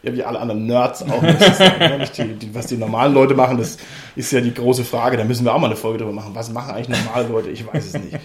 Ja, 0.02 0.14
wie 0.14 0.22
alle 0.22 0.40
anderen 0.40 0.66
Nerds 0.66 1.02
auch. 1.02 1.22
sagen, 1.22 1.78
ne? 1.78 2.08
Die, 2.16 2.34
die, 2.34 2.54
was 2.54 2.66
die 2.66 2.76
normalen 2.76 3.14
Leute 3.14 3.34
machen, 3.34 3.58
das 3.58 3.78
ist 4.16 4.32
ja 4.32 4.40
die 4.40 4.54
große 4.54 4.84
Frage. 4.84 5.16
Da 5.16 5.24
müssen 5.24 5.44
wir 5.44 5.54
auch 5.54 5.58
mal 5.58 5.66
eine 5.66 5.76
Folge 5.76 5.98
drüber 5.98 6.12
machen. 6.12 6.34
Was 6.34 6.50
machen 6.50 6.74
eigentlich 6.74 7.04
normale 7.04 7.28
Leute? 7.28 7.50
Ich 7.50 7.66
weiß 7.66 7.86
es 7.86 7.94
nicht. 7.94 8.18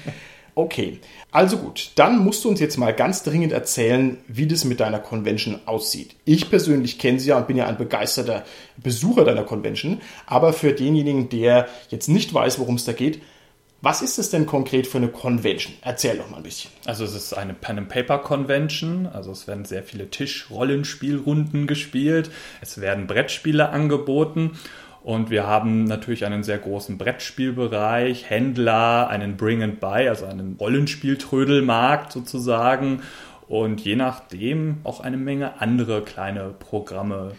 Okay, 0.57 0.97
also 1.31 1.57
gut, 1.57 1.91
dann 1.93 2.17
musst 2.17 2.43
du 2.43 2.49
uns 2.49 2.59
jetzt 2.59 2.77
mal 2.77 2.91
ganz 2.91 3.21
dringend 3.21 3.51
erzählen, 3.51 4.17
wie 4.27 4.47
das 4.47 4.65
mit 4.65 4.79
deiner 4.79 4.97
Convention 4.97 5.59
aussieht. 5.67 6.15
Ich 6.25 6.49
persönlich 6.49 6.97
kenne 6.97 7.19
sie 7.19 7.29
ja 7.29 7.37
und 7.37 7.45
bin 7.45 7.57
ja 7.57 7.67
ein 7.67 7.77
begeisterter 7.77 8.43
Besucher 8.75 9.23
deiner 9.23 9.43
Convention, 9.43 10.01
aber 10.25 10.53
für 10.53 10.73
denjenigen, 10.73 11.29
der 11.29 11.67
jetzt 11.89 12.07
nicht 12.09 12.33
weiß, 12.33 12.57
worum 12.57 12.73
es 12.73 12.85
da 12.85 12.93
geht, 12.93 13.21
was 13.81 14.01
ist 14.01 14.17
es 14.17 14.29
denn 14.29 14.45
konkret 14.45 14.87
für 14.87 14.97
eine 14.97 15.09
Convention? 15.09 15.73
Erzähl 15.81 16.17
doch 16.17 16.29
mal 16.29 16.37
ein 16.37 16.43
bisschen. 16.43 16.71
Also 16.85 17.03
es 17.03 17.13
ist 17.13 17.33
eine 17.33 17.53
Pen 17.53 17.77
and 17.77 17.89
Paper 17.89 18.17
Convention, 18.19 19.05
also 19.05 19.31
es 19.31 19.47
werden 19.47 19.65
sehr 19.65 19.83
viele 19.83 20.09
Tisch-Rollenspielrunden 20.09 21.67
gespielt, 21.67 22.31
es 22.61 22.81
werden 22.81 23.07
Brettspiele 23.07 23.69
angeboten 23.69 24.57
Und 25.07 25.29
wir 25.29 25.47
haben 25.47 25.85
natürlich 25.85 26.25
einen 26.25 26.43
sehr 26.43 26.57
großen 26.57 26.97
Brettspielbereich, 26.97 28.29
Händler, 28.29 29.07
einen 29.07 29.37
Bring 29.37 29.63
and 29.63 29.79
Buy, 29.79 30.09
also 30.09 30.25
einen 30.25 30.57
Rollenspieltrödelmarkt 30.59 32.11
sozusagen. 32.11 33.01
Und 33.47 33.79
je 33.79 33.95
nachdem 33.95 34.79
auch 34.83 34.99
eine 34.99 35.15
Menge 35.15 35.61
andere 35.61 36.01
kleine 36.01 36.53
Programme 36.59 37.31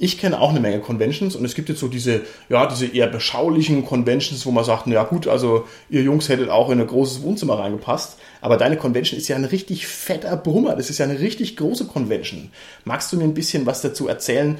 ich 0.00 0.18
kenne 0.18 0.40
auch 0.40 0.50
eine 0.50 0.60
Menge 0.60 0.78
Conventions 0.78 1.34
und 1.34 1.44
es 1.44 1.56
gibt 1.56 1.68
jetzt 1.68 1.80
so 1.80 1.88
diese, 1.88 2.22
ja, 2.48 2.66
diese 2.66 2.86
eher 2.86 3.08
beschaulichen 3.08 3.84
Conventions, 3.84 4.46
wo 4.46 4.52
man 4.52 4.64
sagt, 4.64 4.86
na 4.86 4.94
ja 4.94 5.02
gut, 5.02 5.26
also 5.26 5.66
ihr 5.90 6.02
Jungs 6.02 6.28
hättet 6.28 6.50
auch 6.50 6.70
in 6.70 6.80
ein 6.80 6.86
großes 6.86 7.22
Wohnzimmer 7.22 7.58
reingepasst. 7.58 8.18
Aber 8.40 8.56
deine 8.56 8.76
Convention 8.76 9.18
ist 9.18 9.26
ja 9.26 9.34
ein 9.34 9.44
richtig 9.44 9.88
fetter 9.88 10.36
Brummer. 10.36 10.76
Das 10.76 10.88
ist 10.88 10.98
ja 10.98 11.04
eine 11.04 11.18
richtig 11.18 11.56
große 11.56 11.86
Convention. 11.86 12.50
Magst 12.84 13.12
du 13.12 13.16
mir 13.16 13.24
ein 13.24 13.34
bisschen 13.34 13.66
was 13.66 13.82
dazu 13.82 14.06
erzählen, 14.06 14.58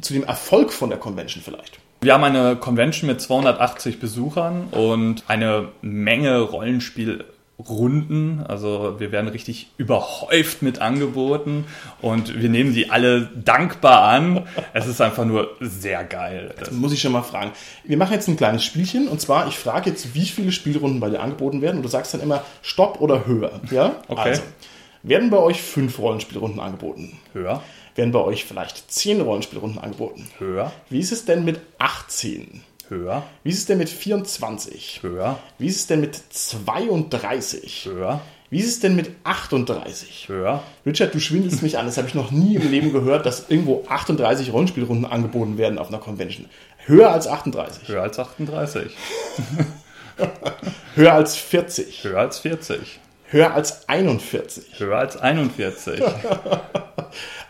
zu 0.00 0.14
dem 0.14 0.24
Erfolg 0.24 0.72
von 0.72 0.88
der 0.88 0.98
Convention 0.98 1.42
vielleicht? 1.44 1.78
Wir 2.00 2.14
haben 2.14 2.24
eine 2.24 2.56
Convention 2.56 3.08
mit 3.08 3.20
280 3.20 4.00
Besuchern 4.00 4.68
und 4.70 5.24
eine 5.28 5.68
Menge 5.82 6.40
Rollenspiel 6.40 7.24
Runden. 7.58 8.44
Also 8.46 8.96
wir 8.98 9.10
werden 9.10 9.28
richtig 9.28 9.68
überhäuft 9.78 10.62
mit 10.62 10.80
Angeboten 10.80 11.64
und 12.00 12.40
wir 12.40 12.48
nehmen 12.48 12.72
die 12.72 12.90
alle 12.90 13.28
dankbar 13.34 14.02
an. 14.02 14.46
Es 14.72 14.86
ist 14.86 15.00
einfach 15.00 15.24
nur 15.24 15.56
sehr 15.60 16.04
geil. 16.04 16.54
Das 16.58 16.70
muss 16.70 16.92
ich 16.92 17.00
schon 17.00 17.12
mal 17.12 17.22
fragen. 17.22 17.52
Wir 17.84 17.96
machen 17.96 18.12
jetzt 18.12 18.28
ein 18.28 18.36
kleines 18.36 18.64
Spielchen 18.64 19.08
und 19.08 19.20
zwar, 19.20 19.48
ich 19.48 19.58
frage 19.58 19.90
jetzt, 19.90 20.14
wie 20.14 20.26
viele 20.26 20.52
Spielrunden 20.52 21.00
bei 21.00 21.10
dir 21.10 21.20
angeboten 21.20 21.60
werden 21.60 21.78
und 21.78 21.82
du 21.82 21.88
sagst 21.88 22.14
dann 22.14 22.20
immer 22.20 22.44
Stopp 22.62 23.00
oder 23.00 23.26
höher. 23.26 23.60
Ja? 23.70 23.96
Okay. 24.06 24.20
Also, 24.20 24.42
werden 25.02 25.30
bei 25.30 25.38
euch 25.38 25.62
fünf 25.62 25.98
Rollenspielrunden 25.98 26.60
angeboten? 26.60 27.18
Höher. 27.32 27.62
Werden 27.94 28.12
bei 28.12 28.20
euch 28.20 28.44
vielleicht 28.44 28.92
zehn 28.92 29.20
Rollenspielrunden 29.20 29.80
angeboten? 29.80 30.28
Höher. 30.38 30.70
Wie 30.90 31.00
ist 31.00 31.10
es 31.10 31.24
denn 31.24 31.44
mit 31.44 31.60
18? 31.78 32.62
Höher. 32.88 33.24
Wie 33.44 33.50
ist 33.50 33.58
es 33.58 33.66
denn 33.66 33.78
mit 33.78 33.88
24? 33.88 35.00
Höher. 35.02 35.38
Wie 35.58 35.66
ist 35.66 35.76
es 35.76 35.86
denn 35.86 36.00
mit 36.00 36.14
32? 36.30 37.88
Höher. 37.90 38.20
Wie 38.50 38.60
ist 38.60 38.68
es 38.68 38.80
denn 38.80 38.96
mit 38.96 39.10
38? 39.24 40.28
Höher. 40.28 40.62
Richard, 40.86 41.14
du 41.14 41.20
schwindelst 41.20 41.62
mich 41.62 41.76
an. 41.76 41.84
Das 41.84 41.98
habe 41.98 42.08
ich 42.08 42.14
noch 42.14 42.30
nie 42.30 42.56
im 42.56 42.70
Leben 42.70 42.92
gehört, 42.92 43.26
dass 43.26 43.50
irgendwo 43.50 43.84
38 43.88 44.52
Rollenspielrunden 44.52 45.04
angeboten 45.04 45.58
werden 45.58 45.78
auf 45.78 45.88
einer 45.88 45.98
Convention. 45.98 46.46
Höher 46.86 47.10
als 47.10 47.26
38. 47.26 47.88
Höher 47.88 48.02
als 48.02 48.18
38. 48.18 48.92
Höher 50.94 51.12
als 51.12 51.36
40. 51.36 52.04
Höher 52.04 52.20
als 52.20 52.38
40. 52.38 53.00
Höher 53.30 53.52
als 53.52 53.88
41. 53.88 54.80
Höher 54.80 54.98
als 54.98 55.16
41. 55.18 56.02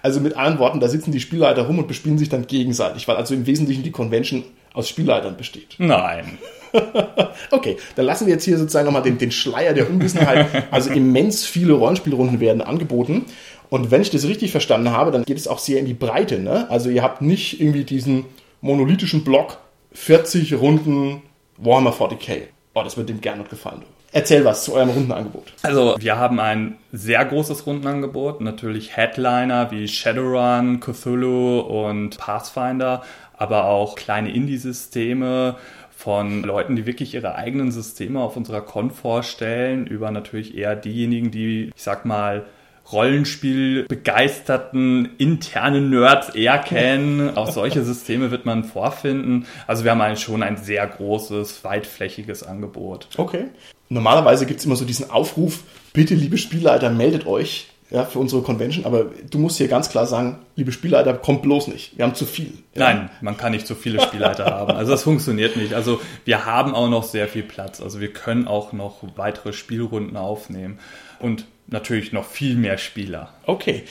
Also 0.00 0.20
mit 0.20 0.36
anderen 0.36 0.60
Worten, 0.60 0.78
da 0.78 0.88
sitzen 0.88 1.10
die 1.10 1.20
Spielleiter 1.20 1.62
rum 1.62 1.80
und 1.80 1.88
bespielen 1.88 2.18
sich 2.18 2.28
dann 2.28 2.46
gegenseitig, 2.46 3.08
weil 3.08 3.16
also 3.16 3.34
im 3.34 3.46
Wesentlichen 3.46 3.82
die 3.82 3.90
Convention 3.90 4.44
aus 4.78 4.88
Spielleitern 4.88 5.36
besteht. 5.36 5.74
Nein. 5.78 6.38
okay, 7.50 7.78
dann 7.96 8.06
lassen 8.06 8.26
wir 8.26 8.34
jetzt 8.34 8.44
hier 8.44 8.56
sozusagen 8.56 8.86
nochmal 8.86 9.02
den, 9.02 9.18
den 9.18 9.32
Schleier 9.32 9.74
der 9.74 9.90
Unwissenheit. 9.90 10.68
Also 10.70 10.90
immens 10.90 11.44
viele 11.44 11.72
Rollenspielrunden 11.72 12.38
werden 12.38 12.62
angeboten. 12.62 13.24
Und 13.70 13.90
wenn 13.90 14.02
ich 14.02 14.10
das 14.10 14.24
richtig 14.24 14.52
verstanden 14.52 14.92
habe, 14.92 15.10
dann 15.10 15.24
geht 15.24 15.36
es 15.36 15.48
auch 15.48 15.58
sehr 15.58 15.80
in 15.80 15.86
die 15.86 15.94
Breite. 15.94 16.38
Ne? 16.38 16.70
Also 16.70 16.90
ihr 16.90 17.02
habt 17.02 17.22
nicht 17.22 17.60
irgendwie 17.60 17.82
diesen 17.82 18.26
monolithischen 18.60 19.24
Block 19.24 19.58
40 19.92 20.54
Runden 20.54 21.22
Warhammer 21.56 21.92
40k. 21.92 22.42
Oh, 22.74 22.82
das 22.84 22.96
wird 22.96 23.08
dem 23.08 23.20
gerne 23.20 23.42
gefallen. 23.42 23.82
Erzähl 24.18 24.44
was 24.44 24.64
zu 24.64 24.74
eurem 24.74 24.90
Rundenangebot. 24.90 25.52
Also, 25.62 25.94
wir 26.00 26.16
haben 26.16 26.40
ein 26.40 26.76
sehr 26.90 27.24
großes 27.24 27.66
Rundenangebot. 27.66 28.40
Natürlich 28.40 28.96
Headliner 28.96 29.70
wie 29.70 29.86
Shadowrun, 29.86 30.80
Cthulhu 30.80 31.60
und 31.60 32.18
Pathfinder, 32.18 33.02
aber 33.36 33.66
auch 33.66 33.94
kleine 33.94 34.32
Indie-Systeme 34.32 35.54
von 35.96 36.42
Leuten, 36.42 36.74
die 36.74 36.84
wirklich 36.84 37.14
ihre 37.14 37.36
eigenen 37.36 37.70
Systeme 37.70 38.20
auf 38.20 38.36
unserer 38.36 38.60
Con 38.60 38.90
vorstellen, 38.90 39.86
über 39.86 40.10
natürlich 40.10 40.56
eher 40.56 40.74
diejenigen, 40.74 41.30
die, 41.30 41.70
ich 41.76 41.82
sag 41.82 42.04
mal, 42.04 42.44
Rollenspiel 42.90 43.84
begeisterten 43.86 45.10
internen 45.18 45.90
Nerds 45.90 46.30
eher 46.30 46.58
kennen. 46.58 47.36
Auch 47.36 47.50
solche 47.50 47.84
Systeme 47.84 48.32
wird 48.32 48.46
man 48.46 48.64
vorfinden. 48.64 49.46
Also 49.66 49.84
wir 49.84 49.94
haben 49.94 50.16
schon 50.16 50.42
ein 50.42 50.56
sehr 50.56 50.86
großes, 50.86 51.62
weitflächiges 51.64 52.42
Angebot. 52.42 53.08
Okay. 53.16 53.48
Normalerweise 53.88 54.46
gibt 54.46 54.60
es 54.60 54.66
immer 54.66 54.76
so 54.76 54.84
diesen 54.84 55.10
Aufruf, 55.10 55.62
bitte 55.92 56.14
liebe 56.14 56.38
Spielleiter, 56.38 56.90
meldet 56.90 57.26
euch 57.26 57.68
ja, 57.90 58.04
für 58.04 58.18
unsere 58.18 58.42
Convention, 58.42 58.84
aber 58.84 59.06
du 59.30 59.38
musst 59.38 59.56
hier 59.56 59.68
ganz 59.68 59.88
klar 59.88 60.06
sagen, 60.06 60.40
liebe 60.56 60.72
Spielleiter, 60.72 61.14
kommt 61.14 61.42
bloß 61.42 61.68
nicht. 61.68 61.96
Wir 61.96 62.04
haben 62.04 62.14
zu 62.14 62.26
viel. 62.26 62.52
Ja? 62.74 62.84
Nein, 62.84 63.10
man 63.22 63.38
kann 63.38 63.52
nicht 63.52 63.66
zu 63.66 63.74
viele 63.74 64.00
Spielleiter 64.02 64.44
haben. 64.50 64.72
Also 64.72 64.92
das 64.92 65.04
funktioniert 65.04 65.56
nicht. 65.56 65.72
Also 65.72 66.00
wir 66.26 66.44
haben 66.44 66.74
auch 66.74 66.90
noch 66.90 67.04
sehr 67.04 67.28
viel 67.28 67.42
Platz. 67.42 67.80
Also 67.80 68.00
wir 68.00 68.12
können 68.12 68.46
auch 68.46 68.74
noch 68.74 69.02
weitere 69.16 69.54
Spielrunden 69.54 70.18
aufnehmen 70.18 70.78
und 71.18 71.46
natürlich 71.66 72.12
noch 72.12 72.26
viel 72.26 72.56
mehr 72.56 72.76
Spieler. 72.76 73.30
Okay. 73.46 73.84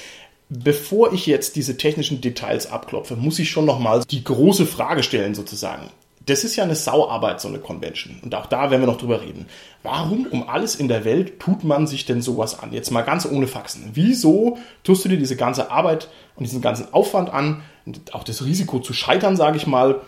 Bevor 0.50 1.12
ich 1.12 1.26
jetzt 1.26 1.56
diese 1.56 1.76
technischen 1.76 2.22
Details 2.22 2.72
abklopfe, 2.72 3.16
muss 3.18 3.40
ich 3.40 3.50
schon 3.50 3.66
nochmal 3.66 4.04
die 4.10 4.24
große 4.24 4.66
Frage 4.66 5.04
stellen 5.04 5.36
sozusagen 5.36 5.90
das 6.28 6.44
ist 6.44 6.56
ja 6.56 6.64
eine 6.64 6.76
Sauarbeit, 6.76 7.42
so 7.42 7.48
eine 7.48 7.60
Convention. 7.60 8.20
Und 8.22 8.36
auch 8.36 8.46
da 8.46 8.70
werden 8.70 8.82
wir 8.82 8.88
noch 8.88 8.98
drüber 8.98 9.22
reden. 9.22 9.48
Warum 9.82 10.28
um 10.28 10.48
alles 10.48 10.76
in 10.76 10.88
der 10.88 11.06
Welt 11.06 11.40
tut 11.40 11.64
man 11.64 11.88
sich 11.88 12.06
denn 12.06 12.22
sowas 12.22 12.60
an? 12.60 12.74
Jetzt 12.74 12.92
mal 12.92 13.02
ganz 13.02 13.26
ohne 13.26 13.48
Faxen. 13.48 13.92
Wieso 13.94 14.58
tust 14.84 15.06
du 15.06 15.10
dir 15.10 15.18
diese 15.18 15.38
ganze 15.38 15.72
Arbeit 15.72 16.10
und 16.36 16.44
diesen 16.44 16.62
ganzen 16.62 16.94
Aufwand 16.94 17.30
an, 17.32 17.64
und 17.86 18.14
auch 18.14 18.24
das 18.24 18.44
Risiko 18.44 18.80
zu 18.80 18.94
scheitern, 18.94 19.38
sage 19.38 19.58
ich 19.58 19.66
mal? 19.66 20.02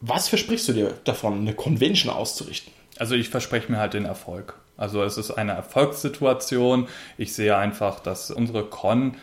Was 0.00 0.28
versprichst 0.28 0.68
du 0.68 0.72
dir 0.72 0.94
davon, 1.04 1.40
eine 1.40 1.54
Convention 1.54 2.12
auszurichten? 2.12 2.72
Also 2.98 3.14
ich 3.14 3.28
verspreche 3.28 3.70
mir 3.70 3.78
halt 3.78 3.94
den 3.94 4.04
Erfolg. 4.04 4.58
Also 4.76 5.04
es 5.04 5.16
ist 5.16 5.30
eine 5.30 5.52
Erfolgssituation. 5.52 6.88
Ich 7.16 7.34
sehe 7.34 7.56
einfach, 7.56 8.00
dass 8.00 8.32
unsere 8.32 8.64
Con 8.64 9.14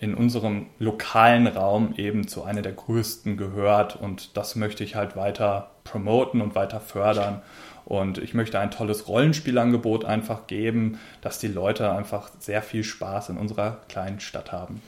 in 0.00 0.14
unserem 0.14 0.66
lokalen 0.78 1.46
Raum 1.46 1.94
eben 1.96 2.28
zu 2.28 2.44
einer 2.44 2.62
der 2.62 2.72
größten 2.72 3.36
gehört 3.36 3.96
und 3.96 4.36
das 4.36 4.54
möchte 4.54 4.84
ich 4.84 4.94
halt 4.94 5.16
weiter 5.16 5.70
promoten 5.84 6.40
und 6.40 6.54
weiter 6.54 6.80
fördern. 6.80 7.42
Und 7.84 8.18
ich 8.18 8.34
möchte 8.34 8.60
ein 8.60 8.70
tolles 8.70 9.08
Rollenspielangebot 9.08 10.04
einfach 10.04 10.46
geben, 10.46 10.98
dass 11.22 11.38
die 11.38 11.48
Leute 11.48 11.90
einfach 11.90 12.30
sehr 12.38 12.60
viel 12.60 12.84
Spaß 12.84 13.30
in 13.30 13.38
unserer 13.38 13.78
kleinen 13.88 14.20
Stadt 14.20 14.52
haben. 14.52 14.82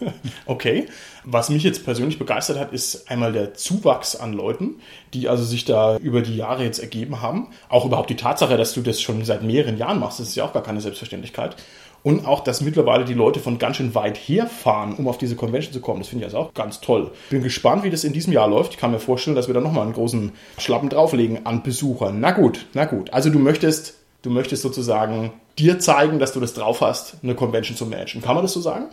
Okay. 0.46 0.86
Was 1.24 1.50
mich 1.50 1.62
jetzt 1.62 1.84
persönlich 1.84 2.18
begeistert 2.18 2.58
hat, 2.58 2.72
ist 2.72 3.10
einmal 3.10 3.32
der 3.32 3.52
Zuwachs 3.52 4.16
an 4.16 4.32
Leuten, 4.32 4.76
die 5.12 5.28
also 5.28 5.44
sich 5.44 5.66
da 5.66 5.98
über 5.98 6.22
die 6.22 6.36
Jahre 6.36 6.64
jetzt 6.64 6.78
ergeben 6.78 7.20
haben. 7.20 7.48
Auch 7.68 7.84
überhaupt 7.84 8.08
die 8.08 8.16
Tatsache, 8.16 8.56
dass 8.56 8.72
du 8.72 8.80
das 8.80 8.98
schon 8.98 9.22
seit 9.26 9.42
mehreren 9.42 9.76
Jahren 9.76 9.98
machst, 9.98 10.20
das 10.20 10.28
ist 10.28 10.36
ja 10.36 10.44
auch 10.44 10.54
gar 10.54 10.62
keine 10.62 10.80
Selbstverständlichkeit. 10.80 11.56
Und 12.02 12.26
auch, 12.26 12.40
dass 12.40 12.60
mittlerweile 12.60 13.04
die 13.04 13.14
Leute 13.14 13.40
von 13.40 13.58
ganz 13.58 13.76
schön 13.76 13.94
weit 13.94 14.16
herfahren, 14.16 14.94
um 14.94 15.08
auf 15.08 15.18
diese 15.18 15.36
Convention 15.36 15.72
zu 15.72 15.80
kommen. 15.80 16.00
Das 16.00 16.08
finde 16.08 16.24
ich 16.24 16.32
also 16.32 16.38
auch 16.38 16.54
ganz 16.54 16.80
toll. 16.80 17.10
Bin 17.30 17.42
gespannt, 17.42 17.82
wie 17.82 17.90
das 17.90 18.04
in 18.04 18.12
diesem 18.12 18.32
Jahr 18.32 18.48
läuft. 18.48 18.74
Ich 18.74 18.78
kann 18.78 18.92
mir 18.92 19.00
vorstellen, 19.00 19.36
dass 19.36 19.48
wir 19.48 19.54
da 19.54 19.60
nochmal 19.60 19.84
einen 19.84 19.94
großen 19.94 20.32
Schlappen 20.58 20.88
drauflegen 20.88 21.44
an 21.44 21.62
Besuchern. 21.62 22.20
Na 22.20 22.30
gut, 22.30 22.66
na 22.74 22.84
gut. 22.84 23.12
Also 23.12 23.30
du 23.30 23.38
möchtest, 23.38 23.94
du 24.22 24.30
möchtest 24.30 24.62
sozusagen 24.62 25.32
dir 25.58 25.80
zeigen, 25.80 26.18
dass 26.18 26.32
du 26.32 26.40
das 26.40 26.54
drauf 26.54 26.80
hast, 26.80 27.16
eine 27.22 27.34
Convention 27.34 27.76
zu 27.76 27.86
managen. 27.86 28.22
Kann 28.22 28.34
man 28.34 28.44
das 28.44 28.52
so 28.52 28.60
sagen? 28.60 28.86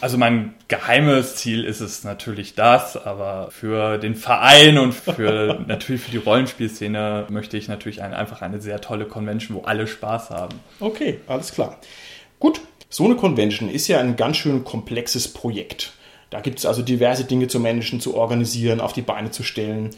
Also 0.00 0.16
mein 0.16 0.54
geheimes 0.68 1.36
Ziel 1.36 1.64
ist 1.64 1.80
es 1.80 2.04
natürlich 2.04 2.54
das, 2.54 2.96
aber 2.96 3.50
für 3.50 3.98
den 3.98 4.14
Verein 4.14 4.78
und 4.78 4.92
für 4.92 5.60
natürlich 5.66 6.02
für 6.02 6.10
die 6.10 6.18
Rollenspielszene 6.18 7.26
möchte 7.30 7.56
ich 7.56 7.68
natürlich 7.68 8.02
ein, 8.02 8.14
einfach 8.14 8.42
eine 8.42 8.60
sehr 8.60 8.80
tolle 8.80 9.06
Convention, 9.06 9.56
wo 9.56 9.62
alle 9.62 9.86
Spaß 9.86 10.30
haben. 10.30 10.60
Okay, 10.78 11.20
alles 11.26 11.52
klar. 11.52 11.78
Gut, 12.38 12.60
so 12.88 13.04
eine 13.04 13.16
Convention 13.16 13.68
ist 13.68 13.88
ja 13.88 13.98
ein 13.98 14.16
ganz 14.16 14.36
schön 14.36 14.64
komplexes 14.64 15.32
Projekt. 15.32 15.92
Da 16.30 16.40
gibt 16.40 16.58
es 16.58 16.66
also 16.66 16.82
diverse 16.82 17.24
Dinge 17.24 17.48
zu 17.48 17.58
managen, 17.58 18.00
zu 18.00 18.14
organisieren, 18.14 18.80
auf 18.80 18.92
die 18.92 19.02
Beine 19.02 19.30
zu 19.30 19.42
stellen. 19.42 19.90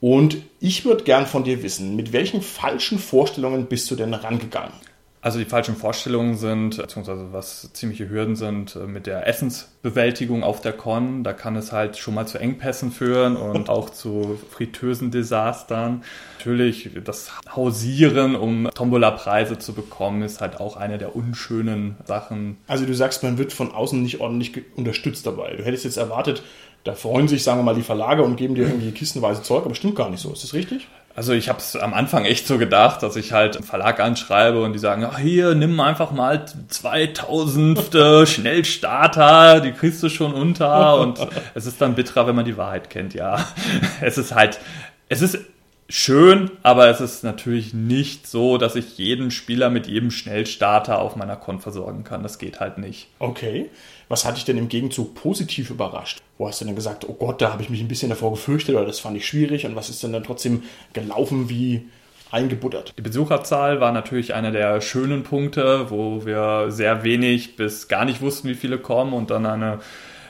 Und 0.00 0.38
ich 0.60 0.84
würde 0.84 1.04
gern 1.04 1.26
von 1.26 1.44
dir 1.44 1.62
wissen, 1.62 1.96
mit 1.96 2.12
welchen 2.12 2.42
falschen 2.42 2.98
Vorstellungen 2.98 3.66
bist 3.66 3.90
du 3.90 3.96
denn 3.96 4.12
rangegangen? 4.12 4.74
Also 5.26 5.40
die 5.40 5.44
falschen 5.44 5.74
Vorstellungen 5.74 6.36
sind, 6.36 6.76
beziehungsweise 6.76 7.32
was 7.32 7.72
ziemliche 7.72 8.08
Hürden 8.08 8.36
sind 8.36 8.76
äh, 8.76 8.86
mit 8.86 9.08
der 9.08 9.26
Essensbewältigung 9.26 10.44
auf 10.44 10.60
der 10.60 10.72
Con. 10.72 11.24
Da 11.24 11.32
kann 11.32 11.56
es 11.56 11.72
halt 11.72 11.96
schon 11.96 12.14
mal 12.14 12.28
zu 12.28 12.38
Engpässen 12.38 12.92
führen 12.92 13.34
und 13.34 13.68
auch 13.68 13.90
zu 13.90 14.38
fritösen 14.52 15.10
Desastern. 15.10 16.04
Natürlich 16.38 16.90
das 17.04 17.32
Hausieren, 17.56 18.36
um 18.36 18.70
Tombola-Preise 18.72 19.58
zu 19.58 19.72
bekommen, 19.72 20.22
ist 20.22 20.40
halt 20.40 20.60
auch 20.60 20.76
eine 20.76 20.96
der 20.96 21.16
unschönen 21.16 21.96
Sachen. 22.04 22.58
Also 22.68 22.86
du 22.86 22.94
sagst, 22.94 23.24
man 23.24 23.36
wird 23.36 23.52
von 23.52 23.72
außen 23.72 24.00
nicht 24.00 24.20
ordentlich 24.20 24.52
unterstützt 24.76 25.26
dabei. 25.26 25.56
Du 25.56 25.64
hättest 25.64 25.82
jetzt 25.82 25.96
erwartet, 25.96 26.44
da 26.84 26.94
freuen 26.94 27.26
sich, 27.26 27.42
sagen 27.42 27.58
wir 27.58 27.64
mal, 27.64 27.74
die 27.74 27.82
Verlage 27.82 28.22
und 28.22 28.36
geben 28.36 28.54
dir 28.54 28.68
irgendwie 28.68 28.92
kistenweise 28.92 29.42
Zeug, 29.42 29.64
aber 29.64 29.74
stimmt 29.74 29.96
gar 29.96 30.08
nicht 30.08 30.20
so. 30.20 30.32
Ist 30.32 30.44
das 30.44 30.54
richtig? 30.54 30.86
Also 31.16 31.32
ich 31.32 31.48
habe 31.48 31.60
es 31.60 31.74
am 31.76 31.94
Anfang 31.94 32.26
echt 32.26 32.46
so 32.46 32.58
gedacht, 32.58 33.02
dass 33.02 33.16
ich 33.16 33.32
halt 33.32 33.56
einen 33.56 33.64
Verlag 33.64 34.00
anschreibe 34.00 34.62
und 34.62 34.74
die 34.74 34.78
sagen, 34.78 35.02
ach 35.10 35.18
hier, 35.18 35.54
nimm 35.54 35.80
einfach 35.80 36.10
mal 36.10 36.44
2000 36.68 37.94
äh, 37.94 38.26
Schnellstarter, 38.26 39.60
die 39.60 39.72
kriegst 39.72 40.02
du 40.02 40.10
schon 40.10 40.34
unter 40.34 41.00
und 41.00 41.18
es 41.54 41.64
ist 41.64 41.80
dann 41.80 41.94
bitterer, 41.94 42.26
wenn 42.26 42.36
man 42.36 42.44
die 42.44 42.58
Wahrheit 42.58 42.90
kennt, 42.90 43.14
ja. 43.14 43.42
Es 44.02 44.18
ist 44.18 44.34
halt, 44.34 44.60
es 45.08 45.22
ist 45.22 45.38
schön, 45.88 46.50
aber 46.62 46.88
es 46.88 47.00
ist 47.00 47.24
natürlich 47.24 47.74
nicht 47.74 48.26
so, 48.26 48.58
dass 48.58 48.76
ich 48.76 48.98
jeden 48.98 49.30
Spieler 49.30 49.70
mit 49.70 49.86
jedem 49.86 50.10
Schnellstarter 50.10 51.00
auf 51.00 51.16
meiner 51.16 51.36
Con 51.36 51.60
versorgen 51.60 52.04
kann. 52.04 52.22
Das 52.22 52.38
geht 52.38 52.60
halt 52.60 52.78
nicht. 52.78 53.08
Okay. 53.18 53.70
Was 54.08 54.24
hat 54.24 54.36
dich 54.36 54.44
denn 54.44 54.58
im 54.58 54.68
Gegenzug 54.68 55.14
positiv 55.14 55.70
überrascht? 55.70 56.20
Wo 56.38 56.46
hast 56.46 56.60
du 56.60 56.64
denn 56.64 56.76
gesagt, 56.76 57.08
oh 57.08 57.14
Gott, 57.14 57.42
da 57.42 57.52
habe 57.52 57.62
ich 57.62 57.70
mich 57.70 57.80
ein 57.80 57.88
bisschen 57.88 58.10
davor 58.10 58.30
gefürchtet 58.30 58.74
oder 58.74 58.86
das 58.86 59.00
fand 59.00 59.16
ich 59.16 59.26
schwierig 59.26 59.66
und 59.66 59.74
was 59.74 59.88
ist 59.88 60.02
denn 60.02 60.12
dann 60.12 60.24
trotzdem 60.24 60.62
gelaufen 60.92 61.48
wie 61.48 61.88
eingebuttert? 62.30 62.94
Die 62.96 63.02
Besucherzahl 63.02 63.80
war 63.80 63.92
natürlich 63.92 64.34
einer 64.34 64.52
der 64.52 64.80
schönen 64.80 65.22
Punkte, 65.22 65.90
wo 65.90 66.24
wir 66.24 66.66
sehr 66.70 67.02
wenig 67.02 67.56
bis 67.56 67.88
gar 67.88 68.04
nicht 68.04 68.20
wussten, 68.20 68.48
wie 68.48 68.54
viele 68.54 68.78
kommen 68.78 69.12
und 69.12 69.30
dann 69.30 69.46
eine 69.46 69.80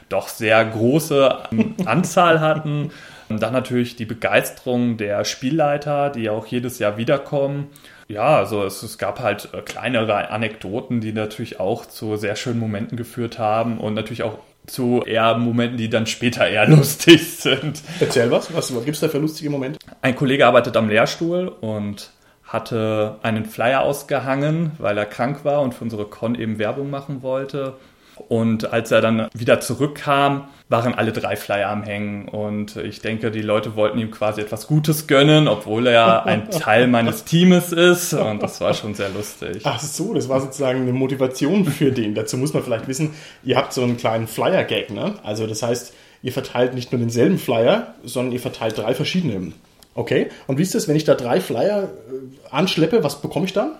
doch 0.08 0.28
sehr 0.28 0.64
große 0.64 1.38
Anzahl 1.84 2.40
hatten. 2.40 2.90
Und 3.28 3.42
dann 3.42 3.52
natürlich 3.52 3.96
die 3.96 4.04
Begeisterung 4.04 4.96
der 4.96 5.24
Spielleiter, 5.24 6.10
die 6.10 6.30
auch 6.30 6.46
jedes 6.46 6.78
Jahr 6.78 6.96
wiederkommen. 6.96 7.68
Ja, 8.08 8.36
also 8.36 8.64
es, 8.64 8.82
es, 8.82 8.98
gab 8.98 9.18
halt 9.18 9.48
äh, 9.52 9.62
kleinere 9.62 10.30
Anekdoten, 10.30 11.00
die 11.00 11.12
natürlich 11.12 11.58
auch 11.58 11.86
zu 11.86 12.16
sehr 12.16 12.36
schönen 12.36 12.60
Momenten 12.60 12.96
geführt 12.96 13.38
haben 13.38 13.78
und 13.78 13.94
natürlich 13.94 14.22
auch 14.22 14.38
zu 14.66 15.02
eher 15.04 15.36
Momenten, 15.36 15.76
die 15.76 15.88
dann 15.88 16.06
später 16.06 16.46
eher 16.46 16.68
lustig 16.68 17.36
sind. 17.36 17.82
Erzähl 17.98 18.30
was, 18.30 18.54
was, 18.54 18.74
was 18.74 18.84
gibt 18.84 18.94
es 18.94 19.00
da 19.00 19.08
für 19.08 19.18
lustige 19.18 19.50
Momente? 19.50 19.78
Ein 20.02 20.14
Kollege 20.14 20.46
arbeitet 20.46 20.76
am 20.76 20.88
Lehrstuhl 20.88 21.48
und 21.48 22.10
hatte 22.44 23.16
einen 23.22 23.44
Flyer 23.44 23.82
ausgehangen, 23.82 24.72
weil 24.78 24.96
er 24.96 25.06
krank 25.06 25.44
war 25.44 25.62
und 25.62 25.74
für 25.74 25.82
unsere 25.82 26.04
Con 26.04 26.36
eben 26.36 26.58
Werbung 26.58 26.90
machen 26.90 27.22
wollte. 27.22 27.74
Und 28.28 28.72
als 28.72 28.90
er 28.90 29.00
dann 29.00 29.28
wieder 29.34 29.60
zurückkam, 29.60 30.48
waren 30.68 30.94
alle 30.94 31.12
drei 31.12 31.36
Flyer 31.36 31.68
am 31.68 31.82
Hängen. 31.82 32.28
Und 32.28 32.76
ich 32.76 33.00
denke, 33.00 33.30
die 33.30 33.42
Leute 33.42 33.76
wollten 33.76 33.98
ihm 33.98 34.10
quasi 34.10 34.40
etwas 34.40 34.66
Gutes 34.66 35.06
gönnen, 35.06 35.48
obwohl 35.48 35.86
er 35.86 36.26
ein 36.26 36.50
Teil 36.50 36.86
meines 36.88 37.24
Teams 37.24 37.72
ist. 37.72 38.14
Und 38.14 38.42
das 38.42 38.60
war 38.60 38.74
schon 38.74 38.94
sehr 38.94 39.10
lustig. 39.10 39.62
Ach 39.64 39.80
so, 39.80 40.14
das 40.14 40.28
war 40.28 40.40
sozusagen 40.40 40.82
eine 40.82 40.92
Motivation 40.92 41.64
für 41.64 41.92
den. 41.92 42.14
Dazu 42.14 42.36
muss 42.36 42.52
man 42.52 42.62
vielleicht 42.62 42.88
wissen, 42.88 43.10
ihr 43.44 43.56
habt 43.56 43.72
so 43.72 43.82
einen 43.82 43.96
kleinen 43.96 44.26
Flyer-Gag, 44.26 44.90
ne? 44.90 45.14
Also 45.22 45.46
das 45.46 45.62
heißt, 45.62 45.94
ihr 46.22 46.32
verteilt 46.32 46.74
nicht 46.74 46.92
nur 46.92 46.98
denselben 46.98 47.38
Flyer, 47.38 47.94
sondern 48.02 48.32
ihr 48.32 48.40
verteilt 48.40 48.78
drei 48.78 48.94
verschiedene. 48.94 49.52
Okay, 49.94 50.28
und 50.46 50.58
wie 50.58 50.62
ist 50.62 50.74
das, 50.74 50.88
wenn 50.88 50.96
ich 50.96 51.04
da 51.04 51.14
drei 51.14 51.40
Flyer 51.40 51.84
äh, 51.84 52.50
anschleppe, 52.50 53.02
was 53.02 53.22
bekomme 53.22 53.46
ich 53.46 53.54
dann? 53.54 53.72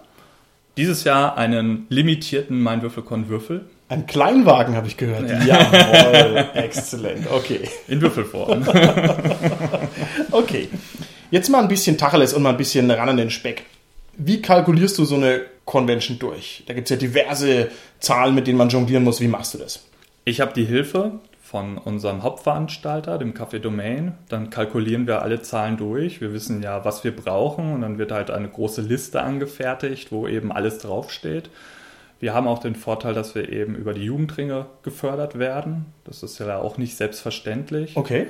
Dieses 0.77 1.05
Jahr 1.05 1.37
einen 1.37 1.87
limitierten 1.89 2.63
Mein 2.63 2.83
Würfelkon 2.83 3.29
Würfel. 3.29 3.65
Ein 3.89 4.07
Kleinwagen 4.07 4.75
habe 4.75 4.89
ich 4.89 4.97
gehört. 4.97 5.29
Ja. 5.29 5.45
Jawohl, 5.45 6.49
exzellent. 6.55 7.31
Okay. 7.31 7.61
In 7.87 8.01
Würfelform. 8.01 8.67
okay. 10.33 10.69
Jetzt 11.31 11.49
mal 11.51 11.63
ein 11.63 11.69
bisschen 11.69 11.97
Tacheles 11.97 12.35
und 12.35 12.43
mal 12.43 12.51
ein 12.51 12.57
bisschen 12.57 12.91
ran 12.91 13.09
an 13.09 13.17
den 13.17 13.31
Speck. 13.31 13.65
Wie 14.17 14.43
kalkulierst 14.43 14.99
du 14.99 15.05
so 15.05 15.15
eine 15.15 15.43
Convention 15.65 16.19
durch? 16.19 16.65
Da 16.67 16.75
gibt 16.75 16.87
es 16.87 16.91
ja 16.91 16.97
diverse 16.97 17.69
Zahlen, 18.01 18.35
mit 18.35 18.47
denen 18.47 18.59
man 18.59 18.71
jonglieren 18.71 19.05
muss. 19.05 19.21
Wie 19.21 19.29
machst 19.29 19.55
du 19.55 19.59
das? 19.59 19.85
Ich 20.25 20.41
habe 20.41 20.53
die 20.53 20.65
Hilfe 20.65 21.21
von 21.41 21.79
unserem 21.79 22.25
Hauptveranstalter, 22.25 23.19
dem 23.19 23.35
Café 23.35 23.61
Domain. 23.61 24.15
Dann 24.29 24.51
kalkulieren 24.51 25.07
wir 25.07 25.23
alle 25.23 25.43
Zahlen 25.43 25.77
durch. 25.77 26.21
Wir 26.21 26.33
wissen 26.33 26.61
ja, 26.61 26.85
was 26.85 27.05
wir 27.05 27.15
brauchen 27.15 27.73
und 27.73 27.83
dann 27.83 27.99
wird 27.99 28.11
halt 28.11 28.33
eine 28.33 28.49
große 28.49 28.83
Liste 28.83 29.23
angefertigt, 29.23 30.11
wo 30.11 30.27
eben 30.27 30.51
alles 30.51 30.79
draufsteht. 30.79 31.51
Wir 32.19 32.35
haben 32.35 32.49
auch 32.49 32.59
den 32.59 32.75
Vorteil, 32.75 33.15
dass 33.15 33.35
wir 33.35 33.53
eben 33.53 33.75
über 33.75 33.93
die 33.93 34.05
Jugendringe 34.05 34.67
gefördert 34.83 35.39
werden. 35.39 35.87
Das 36.05 36.23
ist 36.23 36.39
ja 36.39 36.59
auch 36.59 36.79
nicht 36.79 36.97
selbstverständlich. 36.97 37.97
Okay. 37.97 38.29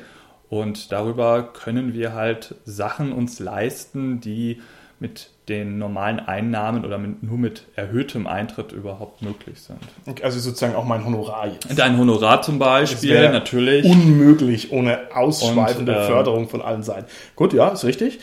Und 0.49 0.93
darüber 0.93 1.43
können 1.43 1.93
wir 1.93 2.15
halt 2.15 2.55
Sachen 2.65 3.13
uns 3.13 3.39
leisten, 3.39 4.21
die 4.21 4.61
mit 4.99 5.31
den 5.49 5.79
normalen 5.79 6.21
Einnahmen 6.21 6.85
oder 6.85 6.99
mit, 6.99 7.23
nur 7.23 7.39
mit 7.39 7.67
erhöhtem 7.77 8.27
Eintritt 8.27 8.73
überhaupt 8.73 9.23
möglich 9.23 9.61
sind. 9.61 9.79
Also 10.23 10.41
sozusagen 10.41 10.75
auch 10.75 10.85
mein 10.85 11.05
Honorar 11.05 11.49
jetzt. 11.49 11.79
Dein 11.79 11.99
Honorar 11.99 12.43
zum 12.43 12.59
Beispiel, 12.59 13.31
natürlich. 13.31 13.85
Unmöglich 13.85 14.73
ohne 14.73 14.99
ausschweifende 15.15 15.93
Und, 15.93 15.99
äh, 15.99 16.07
Förderung 16.07 16.49
von 16.49 16.63
allen 16.63 16.83
Seiten. 16.83 17.07
Gut, 17.37 17.53
ja, 17.53 17.69
ist 17.69 17.85
richtig. 17.85 18.19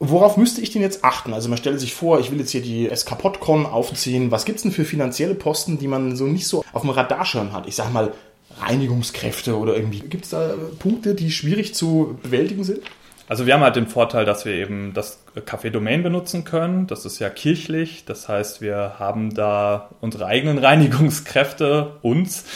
Worauf 0.00 0.36
müsste 0.36 0.60
ich 0.60 0.70
denn 0.70 0.82
jetzt 0.82 1.04
achten? 1.04 1.34
Also 1.34 1.48
man 1.48 1.58
stellt 1.58 1.80
sich 1.80 1.94
vor, 1.94 2.20
ich 2.20 2.30
will 2.30 2.38
jetzt 2.38 2.52
hier 2.52 2.62
die 2.62 2.88
SKPodCon 2.88 3.66
aufziehen. 3.66 4.30
Was 4.30 4.44
gibt 4.44 4.58
es 4.58 4.62
denn 4.62 4.70
für 4.70 4.84
finanzielle 4.84 5.34
Posten, 5.34 5.78
die 5.78 5.88
man 5.88 6.14
so 6.14 6.24
nicht 6.24 6.46
so 6.46 6.64
auf 6.72 6.82
dem 6.82 6.90
Radarschirm 6.90 7.52
hat? 7.52 7.66
Ich 7.66 7.74
sag 7.74 7.92
mal 7.92 8.12
Reinigungskräfte 8.60 9.56
oder 9.56 9.74
irgendwie. 9.74 10.00
Gibt 10.00 10.24
es 10.24 10.30
da 10.30 10.54
Punkte, 10.78 11.14
die 11.14 11.30
schwierig 11.30 11.74
zu 11.74 12.18
bewältigen 12.22 12.64
sind? 12.64 12.80
Also 13.28 13.44
wir 13.44 13.52
haben 13.52 13.60
halt 13.60 13.76
den 13.76 13.86
Vorteil, 13.86 14.24
dass 14.24 14.46
wir 14.46 14.54
eben 14.54 14.94
das 14.94 15.22
Café 15.46 15.68
Domain 15.68 16.02
benutzen 16.02 16.44
können. 16.44 16.86
Das 16.86 17.04
ist 17.04 17.18
ja 17.18 17.28
kirchlich. 17.28 18.06
Das 18.06 18.26
heißt, 18.26 18.62
wir 18.62 18.94
haben 18.98 19.34
da 19.34 19.90
unsere 20.00 20.24
eigenen 20.24 20.56
Reinigungskräfte, 20.64 21.98
uns. 22.00 22.46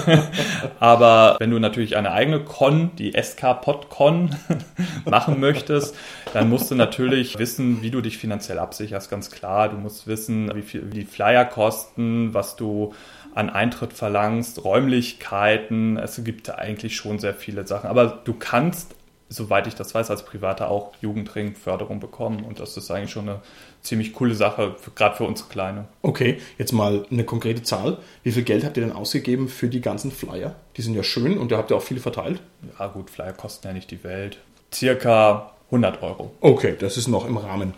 Aber 0.80 1.36
wenn 1.38 1.50
du 1.50 1.58
natürlich 1.58 1.98
eine 1.98 2.12
eigene 2.12 2.40
Con, 2.40 2.96
die 2.96 3.12
SK 3.12 3.60
PodCon, 3.60 4.34
machen 5.04 5.38
möchtest, 5.38 5.94
dann 6.32 6.48
musst 6.48 6.70
du 6.70 6.74
natürlich 6.74 7.38
wissen, 7.38 7.82
wie 7.82 7.90
du 7.90 8.00
dich 8.00 8.16
finanziell 8.16 8.58
absicherst, 8.58 9.10
ganz 9.10 9.30
klar. 9.30 9.68
Du 9.68 9.76
musst 9.76 10.06
wissen, 10.06 10.50
wie 10.54 10.62
viel 10.62 10.90
wie 10.90 11.00
die 11.00 11.04
Flyer 11.04 11.44
kosten, 11.44 12.32
was 12.32 12.56
du 12.56 12.94
an 13.34 13.50
Eintritt 13.50 13.92
verlangst, 13.92 14.64
Räumlichkeiten. 14.64 15.98
Es 15.98 16.24
gibt 16.24 16.50
eigentlich 16.50 16.96
schon 16.96 17.18
sehr 17.18 17.34
viele 17.34 17.66
Sachen. 17.66 17.88
Aber 17.88 18.20
du 18.24 18.32
kannst 18.32 18.94
soweit 19.30 19.66
ich 19.68 19.74
das 19.74 19.94
weiß, 19.94 20.10
als 20.10 20.24
Privater 20.24 20.70
auch 20.70 20.92
Jugendringförderung 21.00 22.00
bekommen. 22.00 22.44
Und 22.44 22.60
das 22.60 22.76
ist 22.76 22.90
eigentlich 22.90 23.12
schon 23.12 23.28
eine 23.28 23.40
ziemlich 23.80 24.12
coole 24.12 24.34
Sache, 24.34 24.74
gerade 24.94 25.16
für 25.16 25.24
uns 25.24 25.48
Kleine. 25.48 25.86
Okay, 26.02 26.38
jetzt 26.58 26.72
mal 26.72 27.06
eine 27.10 27.24
konkrete 27.24 27.62
Zahl. 27.62 27.98
Wie 28.24 28.32
viel 28.32 28.42
Geld 28.42 28.64
habt 28.64 28.76
ihr 28.76 28.82
denn 28.82 28.92
ausgegeben 28.92 29.48
für 29.48 29.68
die 29.68 29.80
ganzen 29.80 30.10
Flyer? 30.10 30.56
Die 30.76 30.82
sind 30.82 30.94
ja 30.94 31.04
schön 31.04 31.38
und 31.38 31.50
ihr 31.52 31.56
habt 31.56 31.70
ja 31.70 31.76
auch 31.76 31.82
viele 31.82 32.00
verteilt. 32.00 32.42
Ja 32.78 32.88
gut, 32.88 33.08
Flyer 33.08 33.32
kosten 33.32 33.68
ja 33.68 33.72
nicht 33.72 33.90
die 33.90 34.04
Welt. 34.04 34.38
Circa 34.74 35.52
100 35.66 36.02
Euro. 36.02 36.32
Okay, 36.40 36.74
das 36.78 36.96
ist 36.96 37.06
noch 37.06 37.26
im 37.26 37.36
Rahmen. 37.36 37.74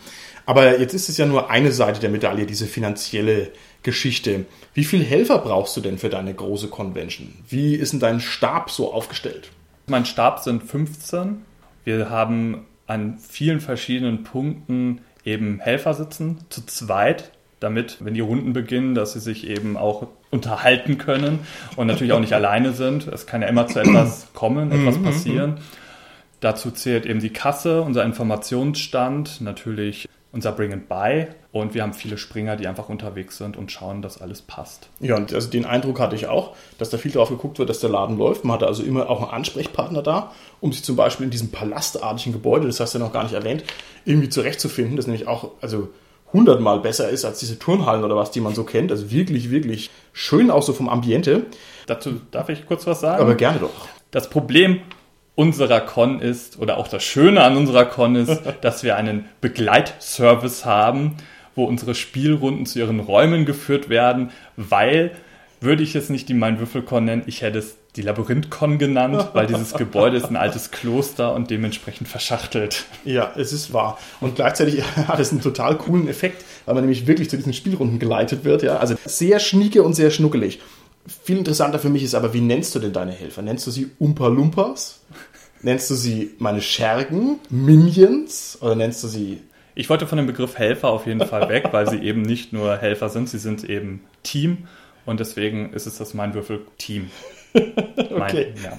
Aber 0.47 0.81
jetzt 0.81 0.95
ist 0.95 1.09
es 1.09 1.19
ja 1.19 1.27
nur 1.27 1.51
eine 1.51 1.71
Seite 1.71 2.01
der 2.01 2.11
Medaille, 2.11 2.47
diese 2.47 2.67
finanzielle 2.67 3.51
Geschichte. 3.83 4.47
Wie 4.73 4.85
viele 4.85 5.05
Helfer 5.05 5.38
brauchst 5.38 5.77
du 5.77 5.83
denn 5.83 5.99
für 5.99 6.09
deine 6.09 6.33
große 6.33 6.69
Convention? 6.69 7.33
Wie 7.49 7.75
ist 7.75 7.93
denn 7.93 8.01
dein 8.01 8.21
Stab 8.21 8.71
so 8.71 8.93
aufgestellt? 8.93 9.51
Mein 9.87 10.05
Stab 10.05 10.40
sind 10.40 10.62
15. 10.62 11.42
Wir 11.85 12.11
haben 12.11 12.66
an 12.87 13.18
vielen 13.18 13.61
verschiedenen 13.61 14.23
Punkten 14.23 15.01
eben 15.25 15.61
Helfer 15.61 15.95
sitzen, 15.95 16.38
zu 16.49 16.64
zweit, 16.66 17.33
damit, 17.61 17.99
wenn 18.01 18.14
die 18.14 18.21
Runden 18.21 18.53
beginnen, 18.53 18.95
dass 18.95 19.12
sie 19.12 19.21
sich 19.21 19.47
eben 19.47 19.77
auch 19.77 20.09
unterhalten 20.31 20.99
können 20.99 21.40
und 21.77 21.87
natürlich 21.87 22.12
auch 22.12 22.21
nicht 22.21 22.33
alleine 22.33 22.73
sind. 22.73 23.07
Es 23.07 23.27
kann 23.27 23.42
ja 23.42 23.49
immer 23.49 23.66
zu 23.66 23.81
etwas 23.81 24.29
kommen, 24.35 24.73
etwas 24.73 24.99
mhm, 24.99 25.05
passieren. 25.05 25.51
Mhm. 25.51 25.59
Dazu 26.40 26.71
zählt 26.73 27.07
eben 27.07 27.21
die 27.21 27.33
Kasse, 27.33 27.83
unser 27.83 28.05
Informationsstand, 28.05 29.40
natürlich 29.40 30.09
unser 30.33 30.53
Bring 30.53 30.73
and 30.73 30.88
Buy 30.88 31.27
und 31.53 31.75
wir 31.75 31.83
haben 31.83 31.92
viele 31.92 32.16
Springer, 32.16 32.57
die 32.57 32.66
einfach 32.66 32.88
unterwegs 32.88 33.37
sind 33.37 33.57
und 33.57 33.71
schauen, 33.71 34.01
dass 34.01 34.21
alles 34.21 34.40
passt. 34.42 34.88
Ja, 35.01 35.16
und 35.16 35.33
also 35.33 35.51
den 35.51 35.66
Eindruck 35.66 36.01
hatte 36.01 36.16
ich 36.16 36.27
auch, 36.27 36.57
dass 36.79 36.88
da 36.88 36.97
viel 36.97 37.12
darauf 37.12 37.29
geguckt 37.29 37.59
wird, 37.59 37.68
dass 37.68 37.81
der 37.81 37.90
Laden 37.90 38.16
läuft. 38.16 38.45
Man 38.45 38.55
hatte 38.55 38.66
also 38.66 38.83
immer 38.83 39.11
auch 39.11 39.21
einen 39.21 39.31
Ansprechpartner 39.31 40.03
da, 40.03 40.33
um 40.61 40.73
sich 40.73 40.83
zum 40.83 40.97
Beispiel 40.97 41.25
in 41.25 41.31
diesem 41.31 41.51
palastartigen 41.51 42.33
Gebäude, 42.33 42.66
das 42.66 42.81
hast 42.81 42.95
du 42.95 42.99
ja 42.99 43.05
noch 43.05 43.12
gar 43.12 43.25
nicht 43.25 43.35
erwähnt, 43.35 43.64
irgendwie 44.07 44.31
zurechtzufinden, 44.31 44.97
das 44.97 45.07
nämlich 45.07 45.29
auch 45.29 45.51
also 45.61 45.90
hundertmal 46.33 46.81
besser 46.81 47.11
ist 47.11 47.27
als 47.27 47.40
diese 47.40 47.59
Turnhallen 47.59 48.05
oder 48.05 48.16
was, 48.16 48.31
die 48.31 48.40
man 48.40 48.55
so 48.55 48.64
kennt. 48.64 48.90
Also 48.90 49.11
wirklich, 49.11 49.51
wirklich 49.51 49.90
schön 50.14 50.51
auch 50.51 50.62
so 50.62 50.73
vom 50.73 50.88
Ambiente. 50.88 51.45
Dazu 51.87 52.21
darf 52.31 52.49
ich 52.49 52.66
kurz 52.66 52.87
was 52.87 53.01
sagen? 53.01 53.21
Aber 53.21 53.35
gerne 53.35 53.59
doch. 53.59 53.88
Das 54.11 54.31
Problem 54.31 54.81
unserer 55.35 55.81
Con 55.81 56.21
ist, 56.21 56.59
oder 56.59 56.77
auch 56.77 56.88
das 56.88 57.03
Schöne 57.03 57.42
an 57.42 57.57
unserer 57.57 57.85
Con 57.85 58.16
ist, 58.16 58.42
dass 58.61 58.83
wir 58.83 58.97
einen 58.97 59.27
Begleitservice 59.40 60.64
haben, 60.64 61.16
wo 61.55 61.64
unsere 61.64 61.95
Spielrunden 61.95 62.66
zu 62.66 62.79
ihren 62.79 63.01
Räumen 63.01 63.45
geführt 63.45 63.88
werden, 63.88 64.31
weil, 64.57 65.12
würde 65.61 65.83
ich 65.83 65.95
es 65.95 66.09
nicht 66.09 66.29
die 66.29 66.35
Mein 66.35 66.59
Würfelcon 66.59 67.05
nennen, 67.05 67.23
ich 67.27 67.42
hätte 67.42 67.59
es 67.59 67.77
die 67.97 68.03
Labyrinth-Con 68.03 68.79
genannt, 68.79 69.29
weil 69.35 69.47
dieses 69.47 69.75
Gebäude 69.75 70.16
ist 70.16 70.31
ein 70.31 70.37
altes 70.37 70.71
Kloster 70.71 71.35
und 71.35 71.51
dementsprechend 71.51 72.09
verschachtelt. 72.09 72.85
Ja, 73.05 73.33
es 73.37 73.53
ist 73.53 73.75
wahr. 73.75 73.99
Und 74.21 74.37
gleichzeitig 74.37 74.83
hat 75.09 75.21
es 75.21 75.31
einen 75.31 75.42
total 75.42 75.77
coolen 75.77 76.09
Effekt, 76.09 76.42
weil 76.64 76.75
man 76.75 76.85
nämlich 76.85 77.07
wirklich 77.07 77.29
zu 77.29 77.37
diesen 77.37 77.53
Spielrunden 77.53 77.99
geleitet 77.99 78.45
wird. 78.45 78.62
Ja? 78.62 78.79
Also 78.79 78.95
sehr 79.05 79.40
schnieke 79.40 79.83
und 79.83 79.92
sehr 79.92 80.11
schnuckelig. 80.11 80.61
Viel 81.07 81.38
interessanter 81.38 81.79
für 81.79 81.88
mich 81.88 82.03
ist 82.03 82.15
aber, 82.15 82.33
wie 82.33 82.41
nennst 82.41 82.75
du 82.75 82.79
denn 82.79 82.93
deine 82.93 83.12
Helfer? 83.12 83.43
Nennst 83.43 83.67
du 83.67 83.71
sie 83.71 83.91
Umpa 83.99 84.29
Lumpas? 84.29 85.01
Nennst 85.62 85.91
du 85.91 85.95
sie 85.95 86.35
meine 86.38 86.61
Schergen, 86.61 87.38
Minions 87.51 88.59
oder 88.61 88.75
nennst 88.75 89.03
du 89.05 89.09
sie 89.09 89.41
ich 89.75 89.88
wollte 89.88 90.07
von 90.07 90.19
dem 90.19 90.27
Begriff 90.27 90.59
Helfer 90.59 90.91
auf 90.91 91.07
jeden 91.07 91.25
Fall 91.27 91.49
weg, 91.49 91.69
weil 91.73 91.88
sie 91.88 91.99
eben 91.99 92.23
nicht 92.23 92.53
nur 92.53 92.77
Helfer 92.77 93.09
sind, 93.09 93.29
sie 93.29 93.38
sind 93.38 93.65
eben 93.65 94.05
Team 94.23 94.69
und 95.07 95.21
deswegen 95.21 95.73
ist 95.73 95.87
es 95.87 95.99
das 95.99 96.15
Mein 96.15 96.35
Würfel 96.35 96.61
Team. 96.79 97.11
okay. 97.55 98.55
ja. 98.62 98.79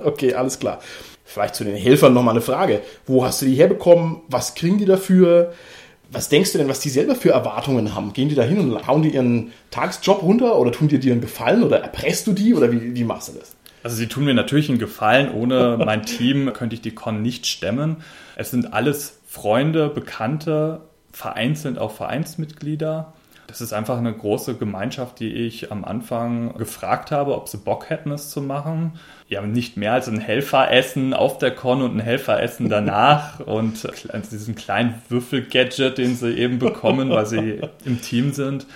okay, 0.04 0.34
alles 0.34 0.58
klar. 0.58 0.80
Vielleicht 1.24 1.54
zu 1.54 1.64
den 1.64 1.76
Helfern 1.76 2.14
nochmal 2.14 2.32
eine 2.32 2.40
Frage. 2.40 2.80
Wo 3.06 3.24
hast 3.24 3.42
du 3.42 3.46
die 3.46 3.54
herbekommen? 3.54 4.22
Was 4.28 4.54
kriegen 4.54 4.78
die 4.78 4.84
dafür? 4.84 5.52
Was 6.12 6.28
denkst 6.28 6.52
du 6.52 6.58
denn, 6.58 6.68
was 6.68 6.80
die 6.80 6.90
selber 6.90 7.14
für 7.14 7.30
Erwartungen 7.30 7.94
haben? 7.94 8.12
Gehen 8.12 8.28
die 8.28 8.34
da 8.34 8.42
hin 8.42 8.58
und 8.58 8.86
hauen 8.86 9.02
die 9.02 9.14
ihren 9.14 9.52
Tagesjob 9.70 10.22
runter 10.22 10.58
oder 10.58 10.70
tun 10.70 10.88
die 10.88 10.98
dir 10.98 11.12
einen 11.12 11.22
Gefallen 11.22 11.62
oder 11.62 11.80
erpresst 11.80 12.26
du 12.26 12.32
die 12.32 12.54
oder 12.54 12.70
wie, 12.70 12.94
wie 12.94 13.04
machst 13.04 13.28
du 13.28 13.38
das? 13.38 13.56
Also 13.82 13.96
sie 13.96 14.06
tun 14.06 14.24
mir 14.24 14.34
natürlich 14.34 14.68
einen 14.68 14.78
Gefallen. 14.78 15.32
Ohne 15.32 15.78
mein 15.84 16.02
Team 16.04 16.52
könnte 16.52 16.74
ich 16.74 16.82
die 16.82 16.94
Con 16.94 17.22
nicht 17.22 17.46
stemmen. 17.46 17.96
Es 18.36 18.50
sind 18.50 18.72
alles 18.72 19.18
Freunde, 19.26 19.88
Bekannte, 19.88 20.82
vereinzelt 21.12 21.78
auch 21.78 21.92
Vereinsmitglieder. 21.92 23.12
Das 23.52 23.60
ist 23.60 23.74
einfach 23.74 23.98
eine 23.98 24.14
große 24.14 24.54
Gemeinschaft, 24.54 25.20
die 25.20 25.30
ich 25.30 25.70
am 25.70 25.84
Anfang 25.84 26.54
gefragt 26.56 27.10
habe, 27.10 27.34
ob 27.34 27.50
sie 27.50 27.58
Bock 27.58 27.90
hätten, 27.90 28.10
es 28.10 28.30
zu 28.30 28.40
machen. 28.40 28.92
Ja, 29.28 29.42
nicht 29.42 29.76
mehr 29.76 29.92
als 29.92 30.08
ein 30.08 30.20
Helferessen 30.20 31.12
auf 31.12 31.36
der 31.36 31.54
Con 31.54 31.82
und 31.82 31.94
ein 31.94 32.00
Helferessen 32.00 32.70
danach 32.70 33.40
und 33.46 33.86
diesen 34.32 34.54
kleinen 34.54 34.94
Würfel-Gadget, 35.10 35.98
den 35.98 36.16
sie 36.16 36.32
eben 36.32 36.58
bekommen, 36.58 37.10
weil 37.10 37.26
sie 37.26 37.60
im 37.84 38.00
Team 38.00 38.32
sind. 38.32 38.66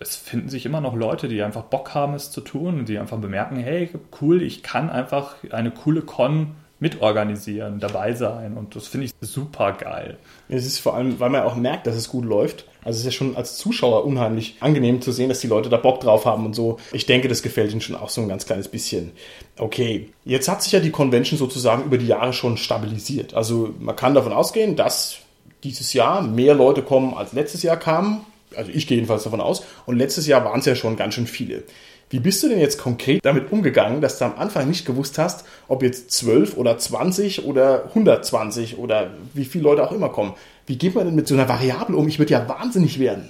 Es 0.00 0.16
finden 0.16 0.50
sich 0.50 0.66
immer 0.66 0.82
noch 0.82 0.94
Leute, 0.94 1.28
die 1.28 1.42
einfach 1.42 1.62
Bock 1.62 1.94
haben, 1.94 2.12
es 2.12 2.30
zu 2.30 2.42
tun, 2.42 2.84
die 2.84 2.98
einfach 2.98 3.16
bemerken, 3.16 3.56
hey, 3.56 3.88
cool, 4.20 4.42
ich 4.42 4.62
kann 4.62 4.90
einfach 4.90 5.36
eine 5.50 5.70
coole 5.70 6.02
Con 6.02 6.56
mitorganisieren, 6.78 7.80
dabei 7.80 8.12
sein. 8.12 8.56
Und 8.56 8.76
das 8.76 8.86
finde 8.86 9.06
ich 9.06 9.12
super 9.20 9.72
geil. 9.72 10.18
Es 10.48 10.66
ist 10.66 10.78
vor 10.78 10.94
allem, 10.94 11.18
weil 11.18 11.30
man 11.30 11.42
auch 11.42 11.56
merkt, 11.56 11.86
dass 11.86 11.94
es 11.94 12.08
gut 12.08 12.24
läuft. 12.24 12.66
Also 12.84 12.96
es 12.96 12.98
ist 12.98 13.04
ja 13.06 13.10
schon 13.12 13.36
als 13.36 13.56
Zuschauer 13.56 14.04
unheimlich 14.04 14.56
angenehm 14.60 15.00
zu 15.00 15.10
sehen, 15.10 15.28
dass 15.28 15.40
die 15.40 15.46
Leute 15.46 15.68
da 15.70 15.78
Bock 15.78 16.00
drauf 16.00 16.26
haben 16.26 16.44
und 16.44 16.54
so. 16.54 16.78
Ich 16.92 17.06
denke, 17.06 17.28
das 17.28 17.42
gefällt 17.42 17.72
ihnen 17.72 17.80
schon 17.80 17.96
auch 17.96 18.10
so 18.10 18.20
ein 18.20 18.28
ganz 18.28 18.46
kleines 18.46 18.68
bisschen. 18.68 19.12
Okay, 19.58 20.10
jetzt 20.24 20.48
hat 20.48 20.62
sich 20.62 20.72
ja 20.72 20.80
die 20.80 20.90
Convention 20.90 21.38
sozusagen 21.38 21.84
über 21.84 21.98
die 21.98 22.06
Jahre 22.06 22.32
schon 22.32 22.56
stabilisiert. 22.58 23.34
Also 23.34 23.74
man 23.80 23.96
kann 23.96 24.14
davon 24.14 24.32
ausgehen, 24.32 24.76
dass 24.76 25.18
dieses 25.64 25.94
Jahr 25.94 26.22
mehr 26.22 26.54
Leute 26.54 26.82
kommen 26.82 27.14
als 27.14 27.32
letztes 27.32 27.62
Jahr 27.62 27.78
kamen. 27.78 28.20
Also 28.54 28.70
ich 28.70 28.86
gehe 28.86 28.96
jedenfalls 28.96 29.24
davon 29.24 29.40
aus. 29.40 29.64
Und 29.86 29.96
letztes 29.96 30.26
Jahr 30.26 30.44
waren 30.44 30.60
es 30.60 30.66
ja 30.66 30.74
schon 30.74 30.96
ganz 30.96 31.14
schön 31.14 31.26
viele. 31.26 31.64
Wie 32.08 32.20
bist 32.20 32.42
du 32.42 32.48
denn 32.48 32.60
jetzt 32.60 32.78
konkret 32.78 33.24
damit 33.24 33.50
umgegangen, 33.50 34.00
dass 34.00 34.18
du 34.18 34.26
am 34.26 34.38
Anfang 34.38 34.68
nicht 34.68 34.86
gewusst 34.86 35.18
hast, 35.18 35.44
ob 35.66 35.82
jetzt 35.82 36.12
12 36.12 36.56
oder 36.56 36.78
20 36.78 37.44
oder 37.44 37.86
120 37.86 38.78
oder 38.78 39.10
wie 39.34 39.44
viele 39.44 39.64
Leute 39.64 39.82
auch 39.82 39.92
immer 39.92 40.10
kommen? 40.10 40.34
Wie 40.66 40.78
geht 40.78 40.94
man 40.94 41.06
denn 41.06 41.16
mit 41.16 41.26
so 41.26 41.34
einer 41.34 41.48
Variable 41.48 41.96
um? 41.96 42.06
Ich 42.06 42.18
würde 42.20 42.32
ja 42.32 42.48
wahnsinnig 42.48 43.00
werden. 43.00 43.28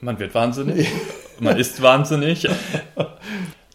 Man 0.00 0.18
wird 0.18 0.34
wahnsinnig. 0.34 0.88
man 1.40 1.56
ist 1.56 1.80
wahnsinnig. 1.80 2.46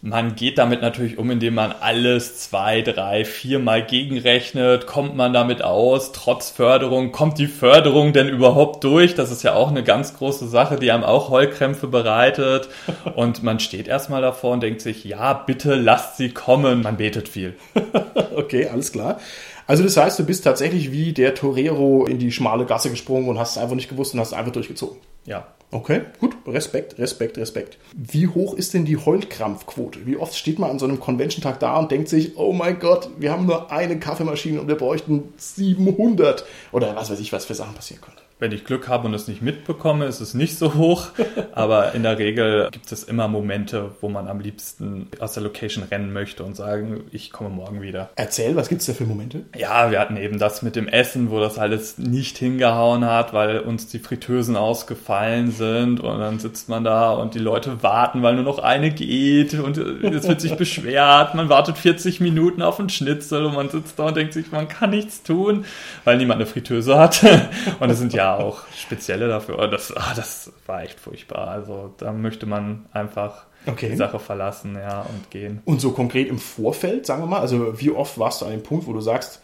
Man 0.06 0.36
geht 0.36 0.58
damit 0.58 0.82
natürlich 0.82 1.18
um, 1.18 1.32
indem 1.32 1.54
man 1.54 1.72
alles 1.80 2.38
zwei, 2.38 2.82
drei, 2.82 3.24
viermal 3.24 3.86
gegenrechnet. 3.86 4.86
Kommt 4.86 5.16
man 5.16 5.32
damit 5.32 5.64
aus, 5.64 6.12
trotz 6.12 6.50
Förderung? 6.50 7.14
Kommt 7.14 7.40
die 7.40 7.48
Förderung 7.48 8.12
denn 8.12 8.28
überhaupt 8.28 8.84
durch? 8.84 9.16
Das 9.16 9.32
ist 9.32 9.44
ja 9.44 9.54
auch 9.54 9.70
eine 9.70 9.82
ganz 9.82 10.18
große 10.18 10.50
Sache, 10.50 10.76
die 10.76 10.92
einem 10.92 11.06
auch 11.06 11.30
Heulkrämpfe 11.30 11.88
bereitet. 11.88 12.68
Und 13.16 13.44
man 13.44 13.62
steht 13.62 13.88
erstmal 13.88 14.22
davor 14.22 14.52
und 14.52 14.62
denkt 14.62 14.82
sich, 14.82 15.06
ja, 15.06 15.32
bitte 15.32 15.76
lasst 15.76 16.18
sie 16.18 16.32
kommen. 16.32 16.82
Man 16.82 16.98
betet 16.98 17.30
viel. 17.30 17.56
okay, 18.36 18.68
alles 18.68 18.92
klar. 18.92 19.22
Also 19.68 19.84
das 19.84 19.98
heißt, 19.98 20.20
du 20.20 20.26
bist 20.26 20.44
tatsächlich 20.44 20.92
wie 20.92 21.14
der 21.14 21.36
Torero 21.36 22.06
in 22.06 22.20
die 22.20 22.32
schmale 22.32 22.66
Gasse 22.66 22.90
gesprungen 22.90 23.30
und 23.30 23.40
hast 23.40 23.52
es 23.52 23.58
einfach 23.58 23.76
nicht 23.76 23.90
gewusst 23.90 24.14
und 24.14 24.20
hast 24.20 24.30
es 24.30 24.34
einfach 24.34 24.52
durchgezogen. 24.52 24.98
Ja, 25.26 25.48
Okay, 25.74 26.02
gut. 26.20 26.36
Respekt, 26.46 27.00
Respekt, 27.00 27.36
Respekt. 27.40 27.80
Wie 27.96 28.28
hoch 28.28 28.54
ist 28.54 28.76
denn 28.76 28.86
die 28.86 28.98
Heulkrampfquote? 28.98 30.06
Wie 30.06 30.18
oft 30.18 30.36
steht 30.36 30.60
man 30.60 30.70
an 30.70 30.78
so 30.78 30.86
einem 30.86 31.00
Convention-Tag 31.00 31.60
da 31.60 31.78
und 31.78 31.90
denkt 31.90 32.10
sich, 32.10 32.38
oh 32.38 32.54
mein 32.54 32.78
Gott, 32.78 33.10
wir 33.18 33.32
haben 33.32 33.48
nur 33.48 33.72
eine 33.72 33.98
Kaffeemaschine 33.98 34.62
und 34.62 34.68
wir 34.68 34.76
bräuchten 34.76 35.34
700? 35.38 36.46
Oder 36.72 36.96
was 36.96 37.10
weiß 37.10 37.20
ich, 37.20 37.34
was 37.34 37.46
für 37.46 37.56
Sachen 37.56 37.74
passieren 37.74 38.04
können. 38.04 38.18
Wenn 38.44 38.52
ich 38.52 38.66
Glück 38.66 38.90
habe 38.90 39.08
und 39.08 39.14
es 39.14 39.30
nicht 39.30 39.42
mitbekomme, 39.42 40.04
ist 40.04 40.20
es 40.20 40.34
nicht 40.34 40.58
so 40.58 40.74
hoch. 40.74 41.12
Aber 41.54 41.96
in 41.96 42.04
der 42.04 42.20
Regel 42.20 42.68
gibt 42.74 42.92
es 42.92 43.06
immer 43.06 43.30
Momente, 43.30 43.92
wo 44.02 44.10
man 44.10 44.28
am 44.28 44.42
liebsten 44.42 45.08
aus 45.22 45.32
der 45.32 45.44
Location 45.44 45.86
rennen 45.86 46.12
möchte 46.12 46.44
und 46.44 46.58
sagen, 46.58 47.06
ich 47.14 47.32
komme 47.32 47.52
morgen 47.52 47.82
wieder. 47.82 48.10
Erzähl, 48.18 48.58
was 48.58 48.68
gibt 48.68 48.82
es 48.82 48.88
da 48.88 48.92
für 48.92 49.06
Momente? 49.06 49.46
Ja, 49.56 49.92
wir 49.92 50.00
hatten 50.02 50.18
eben 50.18 50.40
das 50.40 50.62
mit 50.62 50.76
dem 50.76 50.90
Essen, 50.90 51.32
wo 51.32 51.40
das 51.40 51.58
alles 51.58 51.98
nicht 51.98 52.38
hingehauen 52.38 53.06
hat, 53.06 53.32
weil 53.32 53.60
uns 53.60 53.88
die 53.88 54.00
Fritteusen 54.00 54.58
ausgefallen 54.58 55.52
sind. 55.52 56.02
Und 56.02 56.20
dann 56.20 56.40
sitzt 56.40 56.68
man 56.68 56.84
da 56.84 57.12
und 57.12 57.36
die 57.36 57.40
Leute 57.40 57.82
warten, 57.82 58.24
weil 58.24 58.36
nur 58.36 58.44
noch 58.44 58.60
eine 58.60 58.92
geht 58.92 59.54
und 59.54 59.78
es 59.78 60.28
wird 60.28 60.42
sich 60.42 60.56
beschwert. 60.58 61.34
Man 61.34 61.48
wartet 61.48 61.78
40 61.78 62.20
Minuten 62.20 62.62
auf 62.62 62.78
einen 62.78 62.90
Schnitzel 62.90 63.46
und 63.46 63.56
man 63.56 63.70
sitzt 63.70 63.98
da 63.98 64.08
und 64.08 64.18
denkt 64.18 64.34
sich, 64.34 64.52
man 64.52 64.68
kann 64.68 64.90
nichts 64.90 65.24
tun, 65.24 65.64
weil 66.04 66.18
niemand 66.18 66.42
eine 66.42 66.46
Fritteuse 66.46 67.00
hat. 67.00 67.24
Und 67.80 67.90
es 67.90 68.00
sind 68.00 68.14
ja 68.14 68.33
auch 68.38 68.68
spezielle 68.76 69.28
dafür. 69.28 69.60
Oh, 69.60 69.68
das, 69.68 69.94
oh, 69.96 70.16
das 70.16 70.52
war 70.66 70.84
echt 70.84 71.00
furchtbar. 71.00 71.48
Also 71.48 71.94
da 71.98 72.12
möchte 72.12 72.46
man 72.46 72.86
einfach 72.92 73.46
okay. 73.66 73.90
die 73.90 73.96
Sache 73.96 74.20
verlassen 74.20 74.76
ja, 74.76 75.02
und 75.02 75.32
gehen. 75.32 75.62
Und 75.66 75.82
so 75.82 75.92
konkret 75.92 76.28
im 76.28 76.40
Vorfeld, 76.40 77.06
sagen 77.06 77.22
wir 77.22 77.28
mal, 77.28 77.40
also 77.40 77.80
wie 77.80 77.92
oft 77.92 78.18
warst 78.18 78.42
du 78.42 78.46
an 78.46 78.52
dem 78.52 78.64
Punkt, 78.64 78.88
wo 78.88 78.94
du 78.94 79.02
sagst, 79.02 79.42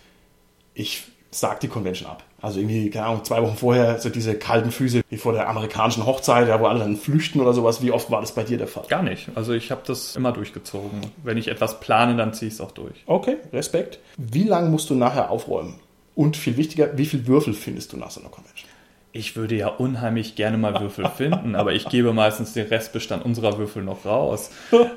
ich 0.74 1.08
sag 1.32 1.60
die 1.60 1.68
Convention 1.68 2.10
ab? 2.10 2.24
Also 2.42 2.60
irgendwie, 2.60 2.90
keine 2.90 3.08
Ahnung, 3.08 3.26
zwei 3.26 3.42
Wochen 3.42 3.58
vorher 3.58 4.00
so 4.00 4.10
diese 4.10 4.36
kalten 4.36 4.72
Füße 4.72 5.02
wie 5.10 5.18
vor 5.18 5.34
der 5.34 5.50
amerikanischen 5.50 6.06
Hochzeit, 6.06 6.48
ja, 6.48 6.60
wo 6.60 6.68
alle 6.68 6.80
dann 6.80 6.96
flüchten 6.96 7.42
oder 7.42 7.54
sowas. 7.54 7.82
Wie 7.82 7.92
oft 7.92 8.10
war 8.12 8.22
das 8.22 8.34
bei 8.34 8.44
dir 8.44 8.58
der 8.58 8.68
Fall? 8.68 8.86
Gar 8.88 9.04
nicht. 9.04 9.30
Also 9.36 9.54
ich 9.54 9.72
habe 9.72 9.82
das 9.86 10.16
immer 10.16 10.32
durchgezogen. 10.32 11.02
Wenn 11.24 11.38
ich 11.38 11.50
etwas 11.50 11.80
plane, 11.82 12.16
dann 12.16 12.34
ziehe 12.34 12.48
ich 12.48 12.56
es 12.56 12.62
auch 12.62 12.72
durch. 12.72 13.04
Okay, 13.06 13.38
Respekt. 13.52 14.00
Wie 14.18 14.44
lange 14.44 14.70
musst 14.70 14.90
du 14.90 14.96
nachher 14.96 15.30
aufräumen? 15.30 15.80
Und 16.16 16.38
viel 16.38 16.58
wichtiger, 16.58 16.98
wie 16.98 17.06
viel 17.06 17.28
Würfel 17.28 17.54
findest 17.54 17.94
du 17.94 17.98
nach 17.98 18.12
so 18.12 18.22
einer 18.22 18.30
Convention? 18.30 18.69
Ich 19.12 19.36
würde 19.36 19.56
ja 19.56 19.68
unheimlich 19.68 20.36
gerne 20.36 20.58
mal 20.58 20.80
Würfel 20.80 21.10
finden, 21.18 21.56
aber 21.56 21.74
ich 21.74 21.90
gebe 21.90 22.14
meistens 22.14 22.54
den 22.54 22.68
Restbestand 22.68 23.26
unserer 23.26 23.58
Würfel 23.58 23.84
noch 23.84 24.06
raus. 24.06 24.52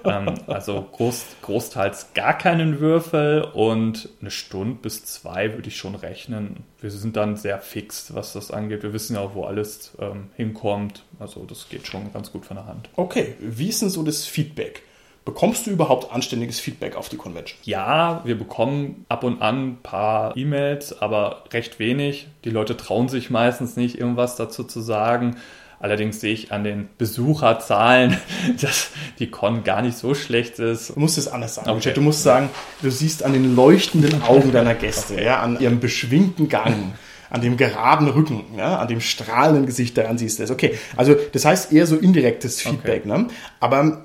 Ähm, 0.05 0.35
also 0.47 0.87
groß, 0.93 1.25
großteils 1.43 2.15
gar 2.15 2.37
keinen 2.37 2.81
Würfel 2.81 3.43
und 3.43 4.09
eine 4.21 4.31
Stunde 4.31 4.79
bis 4.83 5.05
zwei 5.05 5.55
würde 5.55 5.69
ich 5.69 5.77
schon 5.77 5.95
rechnen. 5.95 6.65
Wir 6.81 6.91
sind 6.91 7.17
dann 7.17 7.37
sehr 7.37 7.59
fix, 7.59 8.15
was 8.15 8.33
das 8.33 8.51
angeht. 8.51 8.83
Wir 8.83 8.93
wissen 8.93 9.15
ja 9.17 9.21
auch, 9.21 9.35
wo 9.35 9.45
alles 9.45 9.97
ähm, 9.99 10.31
hinkommt. 10.37 11.05
Also 11.19 11.45
das 11.45 11.69
geht 11.69 11.87
schon 11.87 12.13
ganz 12.13 12.33
gut 12.33 12.45
von 12.45 12.57
der 12.57 12.67
Hand. 12.67 12.91
Okay, 12.97 13.35
wie 13.41 13.69
ist 13.69 13.83
denn 13.83 13.91
so 13.91 14.03
das 14.03 14.25
Feedback? 14.25 14.83
Bekommst 15.25 15.67
du 15.67 15.71
überhaupt 15.71 16.13
anständiges 16.13 16.59
Feedback 16.59 16.97
auf 16.97 17.09
die 17.09 17.17
Convention? 17.17 17.57
Ja, 17.63 18.23
wir 18.25 18.37
bekommen 18.37 19.07
ab 19.09 19.23
und 19.23 19.41
an 19.41 19.69
ein 19.69 19.79
paar 19.81 20.37
E-Mails, 20.37 21.01
aber 21.01 21.45
recht 21.53 21.79
wenig. 21.79 22.27
Die 22.45 22.51
Leute 22.51 22.77
trauen 22.77 23.09
sich 23.09 23.31
meistens 23.31 23.77
nicht, 23.77 23.99
irgendwas 23.99 24.35
dazu 24.35 24.65
zu 24.65 24.81
sagen. 24.81 25.37
Allerdings 25.79 26.21
sehe 26.21 26.33
ich 26.33 26.51
an 26.51 26.65
den 26.65 26.89
Besucherzahlen, 26.99 28.17
dass 28.61 28.91
die 29.21 29.31
Con 29.31 29.63
gar 29.63 29.83
nicht 29.83 29.97
so 29.97 30.15
schlecht 30.15 30.59
ist. 30.59 30.91
Du 30.91 31.01
musst 31.01 31.19
es 31.19 31.29
anders 31.29 31.55
sagen. 31.57 31.71
Okay. 31.71 31.93
Du 31.93 32.01
musst 32.01 32.25
sagen, 32.25 32.51
du 32.83 32.91
siehst 32.91 33.23
an 33.23 33.33
den 33.33 33.55
leuchtenden 33.55 34.23
Augen 34.23 34.51
deiner 34.51 34.75
Gäste, 34.75 35.15
okay. 35.15 35.25
ja, 35.25 35.41
an 35.41 35.59
ihrem 35.61 35.79
beschwingten 35.79 36.49
Gang, 36.49 36.95
an 37.31 37.41
dem 37.43 37.57
geraden 37.57 38.09
Rücken, 38.09 38.45
ja, 38.57 38.79
an 38.79 38.89
dem 38.89 39.01
strahlenden 39.01 39.67
Gesicht 39.67 39.97
daran 39.97 40.19
siehst 40.19 40.41
du 40.41 40.45
es. 40.45 40.51
Okay, 40.51 40.79
also 40.97 41.15
das 41.33 41.45
heißt 41.45 41.73
eher 41.73 41.87
so 41.87 41.97
indirektes 41.97 42.61
Feedback. 42.61 43.05
Okay. 43.05 43.19
Ne? 43.19 43.27
Aber 43.59 44.05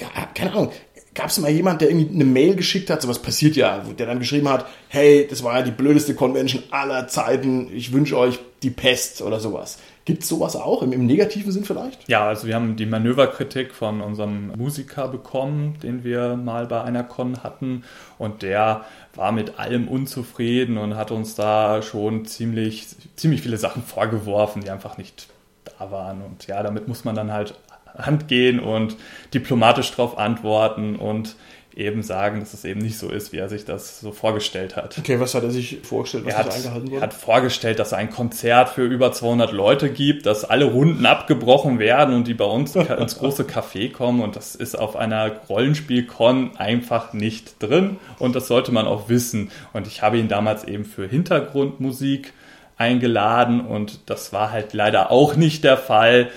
ja, 0.00 0.28
keine 0.34 0.52
Ahnung, 0.52 0.72
gab 1.14 1.30
es 1.30 1.38
mal 1.38 1.50
jemand, 1.50 1.80
der 1.80 1.90
irgendwie 1.90 2.14
eine 2.14 2.24
Mail 2.24 2.54
geschickt 2.54 2.90
hat, 2.90 3.02
sowas 3.02 3.20
passiert 3.20 3.56
ja, 3.56 3.78
der 3.78 4.06
dann 4.06 4.20
geschrieben 4.20 4.48
hat, 4.48 4.66
hey, 4.88 5.26
das 5.28 5.42
war 5.42 5.58
ja 5.58 5.62
die 5.62 5.72
blödeste 5.72 6.14
Convention 6.14 6.62
aller 6.70 7.08
Zeiten, 7.08 7.70
ich 7.74 7.92
wünsche 7.92 8.16
euch 8.16 8.38
die 8.62 8.70
Pest 8.70 9.22
oder 9.22 9.40
sowas. 9.40 9.78
Gibt 10.04 10.22
es 10.22 10.28
sowas 10.28 10.56
auch 10.56 10.82
im, 10.82 10.92
im, 10.92 11.06
negativen 11.06 11.52
Sinn 11.52 11.64
vielleicht? 11.64 12.08
Ja, 12.08 12.26
also 12.28 12.46
wir 12.46 12.54
haben 12.54 12.76
die 12.76 12.86
Manöverkritik 12.86 13.74
von 13.74 14.00
unserem 14.00 14.52
Musiker 14.56 15.06
bekommen, 15.08 15.76
den 15.82 16.02
wir 16.02 16.36
mal 16.36 16.66
bei 16.66 16.82
einer 16.82 17.04
Con 17.04 17.42
hatten. 17.42 17.84
Und 18.16 18.42
der 18.42 18.86
war 19.14 19.32
mit 19.32 19.58
allem 19.58 19.86
unzufrieden 19.86 20.78
und 20.78 20.96
hat 20.96 21.10
uns 21.10 21.34
da 21.34 21.82
schon 21.82 22.24
ziemlich, 22.24 22.86
ziemlich 23.16 23.42
viele 23.42 23.58
Sachen 23.58 23.82
vorgeworfen, 23.82 24.62
die 24.62 24.70
einfach 24.70 24.96
nicht 24.96 25.28
da 25.64 25.90
waren. 25.90 26.22
Und 26.22 26.46
ja, 26.46 26.62
damit 26.62 26.88
muss 26.88 27.04
man 27.04 27.14
dann 27.14 27.30
halt 27.30 27.54
Hand 27.98 28.28
gehen 28.28 28.60
und 28.60 28.96
diplomatisch 29.34 29.90
darauf 29.90 30.18
antworten 30.18 30.96
und 30.96 31.36
eben 31.78 32.02
sagen, 32.02 32.40
dass 32.40 32.54
es 32.54 32.64
eben 32.64 32.80
nicht 32.80 32.98
so 32.98 33.08
ist, 33.08 33.32
wie 33.32 33.36
er 33.36 33.48
sich 33.48 33.64
das 33.64 34.00
so 34.00 34.10
vorgestellt 34.10 34.74
hat. 34.74 34.98
Okay, 34.98 35.20
was 35.20 35.34
hat 35.34 35.44
er 35.44 35.50
sich 35.50 35.78
vorgestellt, 35.84 36.26
was 36.26 36.34
er 36.34 36.38
hat, 36.38 36.54
eingehalten 36.54 36.90
wurde? 36.90 37.00
Er 37.00 37.02
hat 37.02 37.14
vorgestellt, 37.14 37.78
dass 37.78 37.88
es 37.88 37.92
ein 37.94 38.10
Konzert 38.10 38.70
für 38.70 38.84
über 38.84 39.12
200 39.12 39.52
Leute 39.52 39.88
gibt, 39.88 40.26
dass 40.26 40.44
alle 40.44 40.64
Runden 40.64 41.06
abgebrochen 41.06 41.78
werden 41.78 42.16
und 42.16 42.26
die 42.26 42.34
bei 42.34 42.44
uns 42.44 42.74
ins 42.74 43.18
große 43.18 43.44
Café 43.44 43.92
kommen 43.92 44.20
und 44.22 44.34
das 44.34 44.56
ist 44.56 44.76
auf 44.76 44.96
einer 44.96 45.30
Rollenspiel-Con 45.48 46.56
einfach 46.56 47.12
nicht 47.12 47.62
drin 47.62 47.98
und 48.18 48.34
das 48.34 48.48
sollte 48.48 48.72
man 48.72 48.88
auch 48.88 49.08
wissen. 49.08 49.52
Und 49.72 49.86
ich 49.86 50.02
habe 50.02 50.18
ihn 50.18 50.26
damals 50.26 50.64
eben 50.64 50.84
für 50.84 51.06
Hintergrundmusik 51.06 52.32
eingeladen 52.76 53.60
und 53.60 54.00
das 54.06 54.32
war 54.32 54.50
halt 54.50 54.72
leider 54.72 55.12
auch 55.12 55.36
nicht 55.36 55.62
der 55.62 55.76
Fall. 55.76 56.30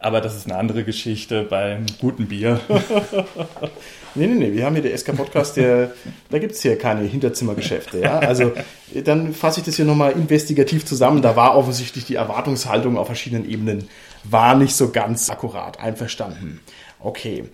Aber 0.00 0.20
das 0.20 0.36
ist 0.36 0.46
eine 0.46 0.56
andere 0.56 0.84
Geschichte 0.84 1.42
beim 1.42 1.84
guten 2.00 2.28
Bier. 2.28 2.60
nee, 4.14 4.28
nee, 4.28 4.34
nee, 4.34 4.52
wir 4.52 4.64
haben 4.64 4.74
hier 4.74 4.82
der 4.82 4.96
SK-Podcast, 4.96 5.56
da 5.56 6.38
gibt 6.38 6.52
es 6.52 6.62
hier 6.62 6.78
keine 6.78 7.02
Hinterzimmergeschäfte. 7.02 7.98
Ja? 7.98 8.20
Also 8.20 8.52
dann 9.04 9.34
fasse 9.34 9.60
ich 9.60 9.66
das 9.66 9.74
hier 9.74 9.84
nochmal 9.84 10.12
investigativ 10.12 10.84
zusammen. 10.84 11.20
Da 11.20 11.34
war 11.34 11.56
offensichtlich 11.56 12.04
die 12.04 12.14
Erwartungshaltung 12.14 12.96
auf 12.96 13.06
verschiedenen 13.06 13.48
Ebenen 13.48 13.88
war 14.22 14.54
nicht 14.54 14.76
so 14.76 14.90
ganz 14.90 15.30
akkurat. 15.30 15.80
Einverstanden. 15.80 16.60
Okay. 17.00 17.44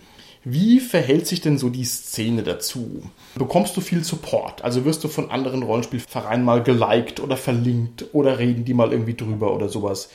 Wie 0.46 0.80
verhält 0.80 1.26
sich 1.26 1.40
denn 1.40 1.56
so 1.56 1.70
die 1.70 1.84
Szene 1.84 2.42
dazu? 2.42 3.02
Bekommst 3.34 3.74
du 3.78 3.80
viel 3.80 4.04
Support? 4.04 4.62
Also 4.62 4.84
wirst 4.84 5.02
du 5.02 5.08
von 5.08 5.30
anderen 5.30 5.62
Rollenspielvereinen 5.62 6.44
mal 6.44 6.62
geliked 6.62 7.20
oder 7.20 7.38
verlinkt 7.38 8.04
oder 8.12 8.38
reden 8.38 8.66
die 8.66 8.74
mal 8.74 8.92
irgendwie 8.92 9.14
drüber 9.14 9.54
oder 9.54 9.70
sowas? 9.70 10.10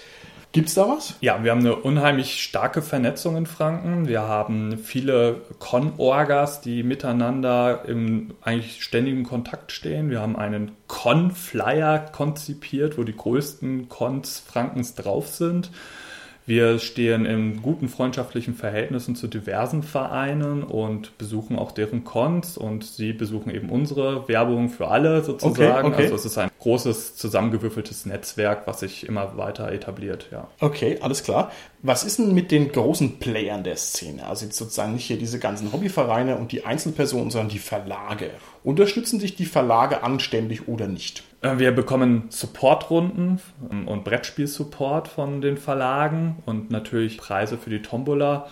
Gibt's 0.51 0.73
da 0.73 0.89
was? 0.89 1.15
Ja, 1.21 1.43
wir 1.43 1.51
haben 1.51 1.59
eine 1.59 1.75
unheimlich 1.75 2.41
starke 2.41 2.81
Vernetzung 2.81 3.37
in 3.37 3.45
Franken. 3.45 4.07
Wir 4.07 4.21
haben 4.21 4.79
viele 4.79 5.41
Con-Orgas, 5.59 6.61
die 6.61 6.81
miteinander 6.81 7.85
im 7.87 8.33
eigentlich 8.41 8.83
ständigen 8.83 9.23
Kontakt 9.23 9.71
stehen. 9.71 10.09
Wir 10.09 10.21
haben 10.21 10.35
einen 10.35 10.71
Con-Flyer 10.87 11.99
konzipiert, 11.99 12.97
wo 12.97 13.03
die 13.03 13.15
größten 13.15 13.89
Cons 13.89 14.39
Frankens 14.39 14.95
drauf 14.95 15.27
sind. 15.27 15.69
Wir 16.49 16.79
stehen 16.79 17.27
in 17.27 17.61
guten 17.61 17.89
freundschaftlichen 17.89 18.55
Verhältnissen 18.55 19.15
zu 19.15 19.27
diversen 19.27 19.83
Vereinen 19.83 20.63
und 20.63 21.15
besuchen 21.19 21.59
auch 21.59 21.71
deren 21.71 22.03
Cons 22.03 22.57
und 22.57 22.83
sie 22.83 23.13
besuchen 23.13 23.53
eben 23.53 23.69
unsere 23.69 24.27
Werbung 24.27 24.69
für 24.69 24.87
alle 24.87 25.23
sozusagen. 25.23 25.85
Okay, 25.85 25.93
okay. 25.93 26.03
Also 26.05 26.15
es 26.15 26.25
ist 26.25 26.39
ein 26.39 26.49
großes 26.57 27.15
zusammengewürfeltes 27.17 28.07
Netzwerk, 28.07 28.65
was 28.65 28.79
sich 28.79 29.07
immer 29.07 29.37
weiter 29.37 29.71
etabliert, 29.71 30.29
ja. 30.31 30.47
Okay, 30.59 30.97
alles 31.01 31.21
klar. 31.21 31.51
Was 31.83 32.03
ist 32.03 32.17
denn 32.17 32.33
mit 32.33 32.49
den 32.49 32.71
großen 32.71 33.19
Playern 33.19 33.63
der 33.63 33.75
Szene? 33.75 34.25
Also 34.25 34.45
jetzt 34.45 34.57
sozusagen 34.57 34.93
nicht 34.93 35.05
hier 35.05 35.19
diese 35.19 35.37
ganzen 35.37 35.71
Hobbyvereine 35.71 36.35
und 36.35 36.51
die 36.51 36.65
Einzelpersonen, 36.65 37.29
sondern 37.29 37.49
die 37.49 37.59
Verlage. 37.59 38.31
Unterstützen 38.69 39.19
sich 39.19 39.35
die 39.35 39.47
Verlage 39.47 40.03
anständig 40.03 40.67
oder 40.67 40.87
nicht? 40.87 41.23
Äh, 41.41 41.57
wir 41.57 41.71
bekommen 41.71 42.25
Supportrunden 42.29 43.41
und 43.87 44.03
Brettspiel-Support 44.03 45.07
von 45.07 45.41
den 45.41 45.57
Verlagen 45.57 46.35
und 46.45 46.69
natürlich 46.69 47.17
Preise 47.17 47.57
für 47.57 47.71
die 47.71 47.81
Tombola 47.81 48.47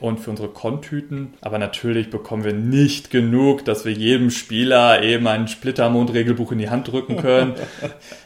und 0.00 0.20
für 0.20 0.30
unsere 0.30 0.48
Kontüten. 0.48 1.34
Aber 1.40 1.58
natürlich 1.58 2.10
bekommen 2.10 2.44
wir 2.44 2.52
nicht 2.52 3.10
genug, 3.10 3.64
dass 3.64 3.84
wir 3.84 3.92
jedem 3.92 4.30
Spieler 4.30 5.02
eben 5.02 5.26
ein 5.26 5.48
Splittermond-Regelbuch 5.48 6.52
in 6.52 6.58
die 6.58 6.70
Hand 6.70 6.88
drücken 6.88 7.16
können. 7.16 7.54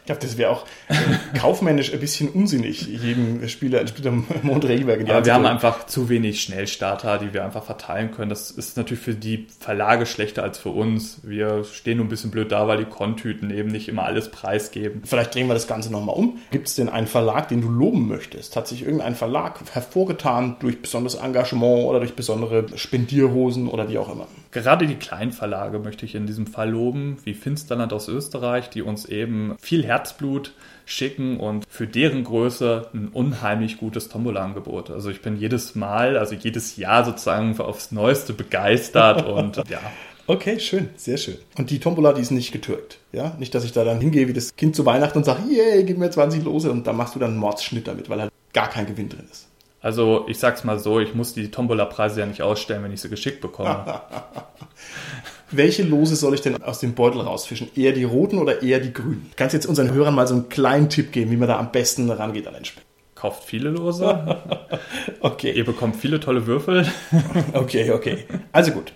Ich 0.02 0.06
glaube, 0.06 0.20
das 0.20 0.36
wäre 0.36 0.50
auch 0.50 0.66
äh, 0.88 1.38
kaufmännisch 1.38 1.92
ein 1.92 2.00
bisschen 2.00 2.28
unsinnig, 2.28 2.88
jedem 2.88 3.46
Spieler 3.48 3.78
ein 3.78 3.86
Splittermond-Regelwerk 3.86 4.98
in 4.98 5.06
die 5.06 5.12
Aber 5.12 5.18
Hand 5.18 5.26
wir 5.26 5.34
haben 5.34 5.46
einfach 5.46 5.86
zu 5.86 6.08
wenig 6.08 6.42
Schnellstarter, 6.42 7.18
die 7.18 7.32
wir 7.32 7.44
einfach 7.44 7.62
verteilen 7.62 8.10
können. 8.10 8.28
Das 8.28 8.50
ist 8.50 8.76
natürlich 8.76 9.00
für 9.00 9.14
die 9.14 9.46
Verlage 9.60 10.04
schlechter 10.04 10.42
als 10.42 10.58
für 10.58 10.70
uns. 10.70 11.20
Wir 11.22 11.62
stehen 11.62 11.98
nur 11.98 12.06
ein 12.06 12.08
bisschen 12.08 12.32
blöd 12.32 12.50
da, 12.50 12.66
weil 12.66 12.78
die 12.78 12.84
Kontüten 12.84 13.52
eben 13.52 13.68
nicht 13.68 13.88
immer 13.88 14.02
alles 14.02 14.32
preisgeben. 14.32 15.02
Vielleicht 15.04 15.36
drehen 15.36 15.46
wir 15.46 15.54
das 15.54 15.68
Ganze 15.68 15.92
nochmal 15.92 16.16
um. 16.16 16.38
Gibt 16.50 16.66
es 16.66 16.74
denn 16.74 16.88
einen 16.88 17.06
Verlag, 17.06 17.46
den 17.46 17.60
du 17.60 17.68
loben 17.68 18.08
möchtest? 18.08 18.56
Hat 18.56 18.66
sich 18.66 18.82
irgendein 18.82 19.14
Verlag 19.14 19.60
hervorgetan 19.72 20.56
durch 20.58 20.82
besonderes 20.82 21.14
Engagement? 21.14 21.61
Engagement 21.62 21.88
oder 21.88 22.00
durch 22.00 22.14
besondere 22.14 22.66
Spendierhosen 22.76 23.68
oder 23.68 23.88
wie 23.88 23.98
auch 23.98 24.12
immer. 24.12 24.26
Gerade 24.50 24.86
die 24.86 24.96
kleinen 24.96 25.32
Verlage 25.32 25.78
möchte 25.78 26.04
ich 26.04 26.14
in 26.14 26.26
diesem 26.26 26.46
Fall 26.46 26.70
loben, 26.70 27.18
wie 27.24 27.34
Finsterland 27.34 27.92
aus 27.92 28.08
Österreich, 28.08 28.70
die 28.70 28.82
uns 28.82 29.04
eben 29.06 29.56
viel 29.60 29.84
Herzblut 29.84 30.52
schicken 30.84 31.38
und 31.38 31.64
für 31.68 31.86
deren 31.86 32.24
Größe 32.24 32.88
ein 32.92 33.08
unheimlich 33.08 33.78
gutes 33.78 34.08
Tombola-Angebot. 34.08 34.90
Also 34.90 35.10
ich 35.10 35.22
bin 35.22 35.36
jedes 35.36 35.74
Mal, 35.74 36.16
also 36.16 36.34
jedes 36.34 36.76
Jahr 36.76 37.04
sozusagen 37.04 37.58
aufs 37.60 37.92
Neueste 37.92 38.32
begeistert 38.32 39.26
und 39.26 39.56
ja. 39.68 39.80
Okay, 40.28 40.60
schön, 40.60 40.88
sehr 40.96 41.16
schön. 41.16 41.36
Und 41.58 41.70
die 41.70 41.80
Tombola, 41.80 42.12
die 42.12 42.22
ist 42.22 42.30
nicht 42.30 42.52
getürkt. 42.52 42.98
Ja, 43.12 43.34
nicht, 43.40 43.54
dass 43.54 43.64
ich 43.64 43.72
da 43.72 43.84
dann 43.84 44.00
hingehe 44.00 44.28
wie 44.28 44.32
das 44.32 44.54
Kind 44.54 44.76
zu 44.76 44.86
Weihnachten 44.86 45.18
und 45.18 45.24
sage, 45.24 45.42
yay, 45.50 45.84
gib 45.84 45.98
mir 45.98 46.10
20 46.10 46.44
Lose 46.44 46.70
und 46.70 46.86
dann 46.86 46.96
machst 46.96 47.16
du 47.16 47.18
dann 47.18 47.30
einen 47.30 47.40
Mordsschnitt 47.40 47.88
damit, 47.88 48.08
weil 48.08 48.20
halt 48.20 48.32
gar 48.52 48.68
kein 48.68 48.86
Gewinn 48.86 49.08
drin 49.08 49.26
ist. 49.30 49.48
Also 49.82 50.26
ich 50.28 50.38
sag's 50.38 50.62
mal 50.62 50.78
so, 50.78 51.00
ich 51.00 51.14
muss 51.14 51.34
die 51.34 51.50
Tombola-Preise 51.50 52.20
ja 52.20 52.26
nicht 52.26 52.40
ausstellen, 52.40 52.84
wenn 52.84 52.92
ich 52.92 53.00
sie 53.00 53.08
geschickt 53.08 53.40
bekomme. 53.40 53.84
Welche 55.50 55.82
Lose 55.82 56.16
soll 56.16 56.34
ich 56.34 56.40
denn 56.40 56.62
aus 56.62 56.78
dem 56.78 56.94
Beutel 56.94 57.20
rausfischen? 57.20 57.68
Eher 57.76 57.92
die 57.92 58.04
roten 58.04 58.38
oder 58.38 58.62
eher 58.62 58.80
die 58.80 58.92
grünen? 58.92 59.30
Kannst 59.36 59.52
jetzt 59.52 59.66
unseren 59.66 59.92
Hörern 59.92 60.14
mal 60.14 60.26
so 60.26 60.34
einen 60.34 60.48
kleinen 60.48 60.88
Tipp 60.88 61.12
geben, 61.12 61.30
wie 61.30 61.36
man 61.36 61.48
da 61.48 61.58
am 61.58 61.72
besten 61.72 62.08
rangeht 62.10 62.46
an 62.46 62.54
den 62.54 62.64
Spiel? 62.64 62.82
Kauft 63.16 63.44
viele 63.44 63.70
Lose. 63.70 64.40
okay. 65.20 65.52
Ihr 65.52 65.64
bekommt 65.64 65.96
viele 65.96 66.20
tolle 66.20 66.46
Würfel. 66.46 66.86
okay, 67.52 67.90
okay. 67.90 68.24
Also 68.52 68.70
gut. 68.70 68.92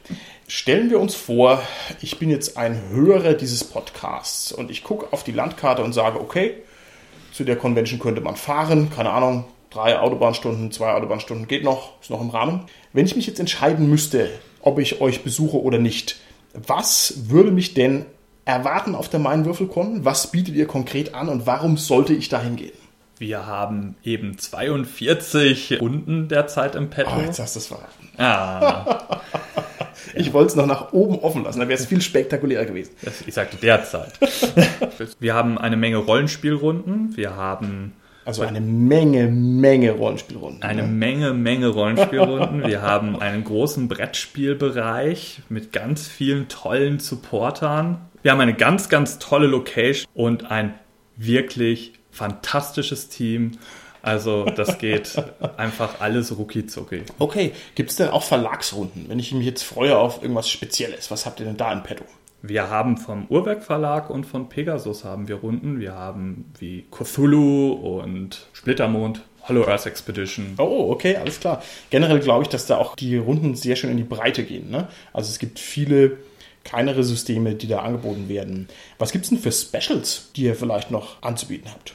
Stellen 0.48 0.90
wir 0.90 1.00
uns 1.00 1.16
vor, 1.16 1.60
ich 2.00 2.18
bin 2.20 2.30
jetzt 2.30 2.56
ein 2.56 2.80
Hörer 2.90 3.34
dieses 3.34 3.64
Podcasts 3.64 4.52
und 4.52 4.70
ich 4.70 4.84
gucke 4.84 5.12
auf 5.12 5.24
die 5.24 5.32
Landkarte 5.32 5.82
und 5.82 5.92
sage, 5.92 6.20
okay, 6.20 6.54
zu 7.32 7.42
der 7.42 7.56
Convention 7.56 7.98
könnte 7.98 8.20
man 8.20 8.36
fahren, 8.36 8.88
keine 8.94 9.10
Ahnung, 9.10 9.44
drei 9.76 9.98
Autobahnstunden, 9.98 10.72
zwei 10.72 10.92
Autobahnstunden 10.94 11.46
geht 11.46 11.62
noch, 11.62 12.00
ist 12.00 12.10
noch 12.10 12.20
im 12.20 12.30
Rahmen. 12.30 12.62
Wenn 12.92 13.06
ich 13.06 13.14
mich 13.14 13.26
jetzt 13.26 13.40
entscheiden 13.40 13.88
müsste, 13.90 14.30
ob 14.62 14.78
ich 14.78 15.00
euch 15.00 15.22
besuche 15.22 15.60
oder 15.60 15.78
nicht, 15.78 16.16
was 16.54 17.28
würde 17.28 17.50
mich 17.50 17.74
denn 17.74 18.06
erwarten 18.46 18.94
auf 18.94 19.10
der 19.10 19.20
Main-Würfelkon? 19.20 20.04
Was 20.04 20.30
bietet 20.30 20.54
ihr 20.54 20.66
konkret 20.66 21.14
an 21.14 21.28
und 21.28 21.46
warum 21.46 21.76
sollte 21.76 22.14
ich 22.14 22.28
da 22.30 22.40
hingehen? 22.40 22.72
Wir 23.18 23.46
haben 23.46 23.96
eben 24.02 24.38
42 24.38 25.80
Runden 25.80 26.28
derzeit 26.28 26.74
im 26.74 26.88
Petto. 26.90 27.10
Oh, 27.16 27.20
jetzt 27.20 27.38
hast 27.38 27.56
du 27.56 27.60
es 27.60 27.66
verraten. 27.66 28.08
Ah. 28.18 29.20
ich 30.14 30.32
wollte 30.32 30.48
es 30.48 30.56
noch 30.56 30.66
nach 30.66 30.92
oben 30.92 31.18
offen 31.18 31.44
lassen, 31.44 31.60
dann 31.60 31.68
wäre 31.68 31.78
es 31.78 31.86
viel 31.86 32.00
spektakulärer 32.00 32.64
gewesen. 32.64 32.92
Ich 33.26 33.34
sagte 33.34 33.56
derzeit. 33.56 34.12
wir 35.18 35.34
haben 35.34 35.58
eine 35.58 35.76
Menge 35.76 35.98
Rollenspielrunden. 35.98 37.16
Wir 37.16 37.36
haben 37.36 37.92
also 38.26 38.42
eine 38.42 38.60
Menge, 38.60 39.28
Menge 39.28 39.92
Rollenspielrunden. 39.92 40.60
Eine 40.64 40.82
ne? 40.82 40.88
Menge, 40.88 41.32
Menge 41.32 41.68
Rollenspielrunden. 41.68 42.66
Wir 42.66 42.82
haben 42.82 43.20
einen 43.20 43.44
großen 43.44 43.86
Brettspielbereich 43.86 45.42
mit 45.48 45.72
ganz 45.72 46.08
vielen 46.08 46.48
tollen 46.48 46.98
Supportern. 46.98 48.00
Wir 48.22 48.32
haben 48.32 48.40
eine 48.40 48.54
ganz, 48.54 48.88
ganz 48.88 49.20
tolle 49.20 49.46
Location 49.46 50.10
und 50.12 50.50
ein 50.50 50.74
wirklich 51.16 51.92
fantastisches 52.10 53.08
Team. 53.08 53.52
Also 54.02 54.44
das 54.44 54.78
geht 54.78 55.22
einfach 55.56 56.00
alles 56.00 56.36
rucki 56.36 56.66
zucki. 56.66 57.02
Okay, 57.20 57.52
gibt 57.76 57.90
es 57.90 57.96
denn 57.96 58.08
auch 58.08 58.24
Verlagsrunden, 58.24 59.04
wenn 59.08 59.20
ich 59.20 59.32
mich 59.32 59.46
jetzt 59.46 59.62
freue 59.62 59.96
auf 59.96 60.20
irgendwas 60.20 60.50
Spezielles? 60.50 61.12
Was 61.12 61.26
habt 61.26 61.38
ihr 61.38 61.46
denn 61.46 61.56
da 61.56 61.72
in 61.72 61.84
petto? 61.84 62.04
Wir 62.48 62.70
haben 62.70 62.96
vom 62.96 63.26
Urwerk 63.28 63.64
Verlag 63.64 64.08
und 64.08 64.24
von 64.24 64.48
Pegasus 64.48 65.04
haben 65.04 65.26
wir 65.26 65.36
Runden. 65.36 65.80
Wir 65.80 65.94
haben 65.94 66.52
wie 66.58 66.86
Cthulhu 66.90 67.72
und 67.72 68.46
Splittermond, 68.52 69.22
Hollow 69.48 69.66
Earth 69.66 69.86
Expedition. 69.86 70.54
Oh, 70.58 70.90
okay, 70.92 71.16
alles 71.16 71.40
klar. 71.40 71.62
Generell 71.90 72.20
glaube 72.20 72.44
ich, 72.44 72.48
dass 72.48 72.66
da 72.66 72.76
auch 72.76 72.94
die 72.94 73.16
Runden 73.16 73.56
sehr 73.56 73.74
schön 73.74 73.90
in 73.90 73.96
die 73.96 74.04
Breite 74.04 74.44
gehen. 74.44 74.70
Ne? 74.70 74.86
Also 75.12 75.30
es 75.30 75.38
gibt 75.38 75.58
viele 75.58 76.18
kleinere 76.62 77.02
Systeme, 77.02 77.54
die 77.54 77.68
da 77.68 77.80
angeboten 77.80 78.28
werden. 78.28 78.68
Was 78.98 79.12
gibt 79.12 79.24
es 79.24 79.30
denn 79.30 79.38
für 79.38 79.52
Specials, 79.52 80.30
die 80.36 80.42
ihr 80.42 80.54
vielleicht 80.54 80.90
noch 80.90 81.22
anzubieten 81.22 81.70
habt? 81.72 81.94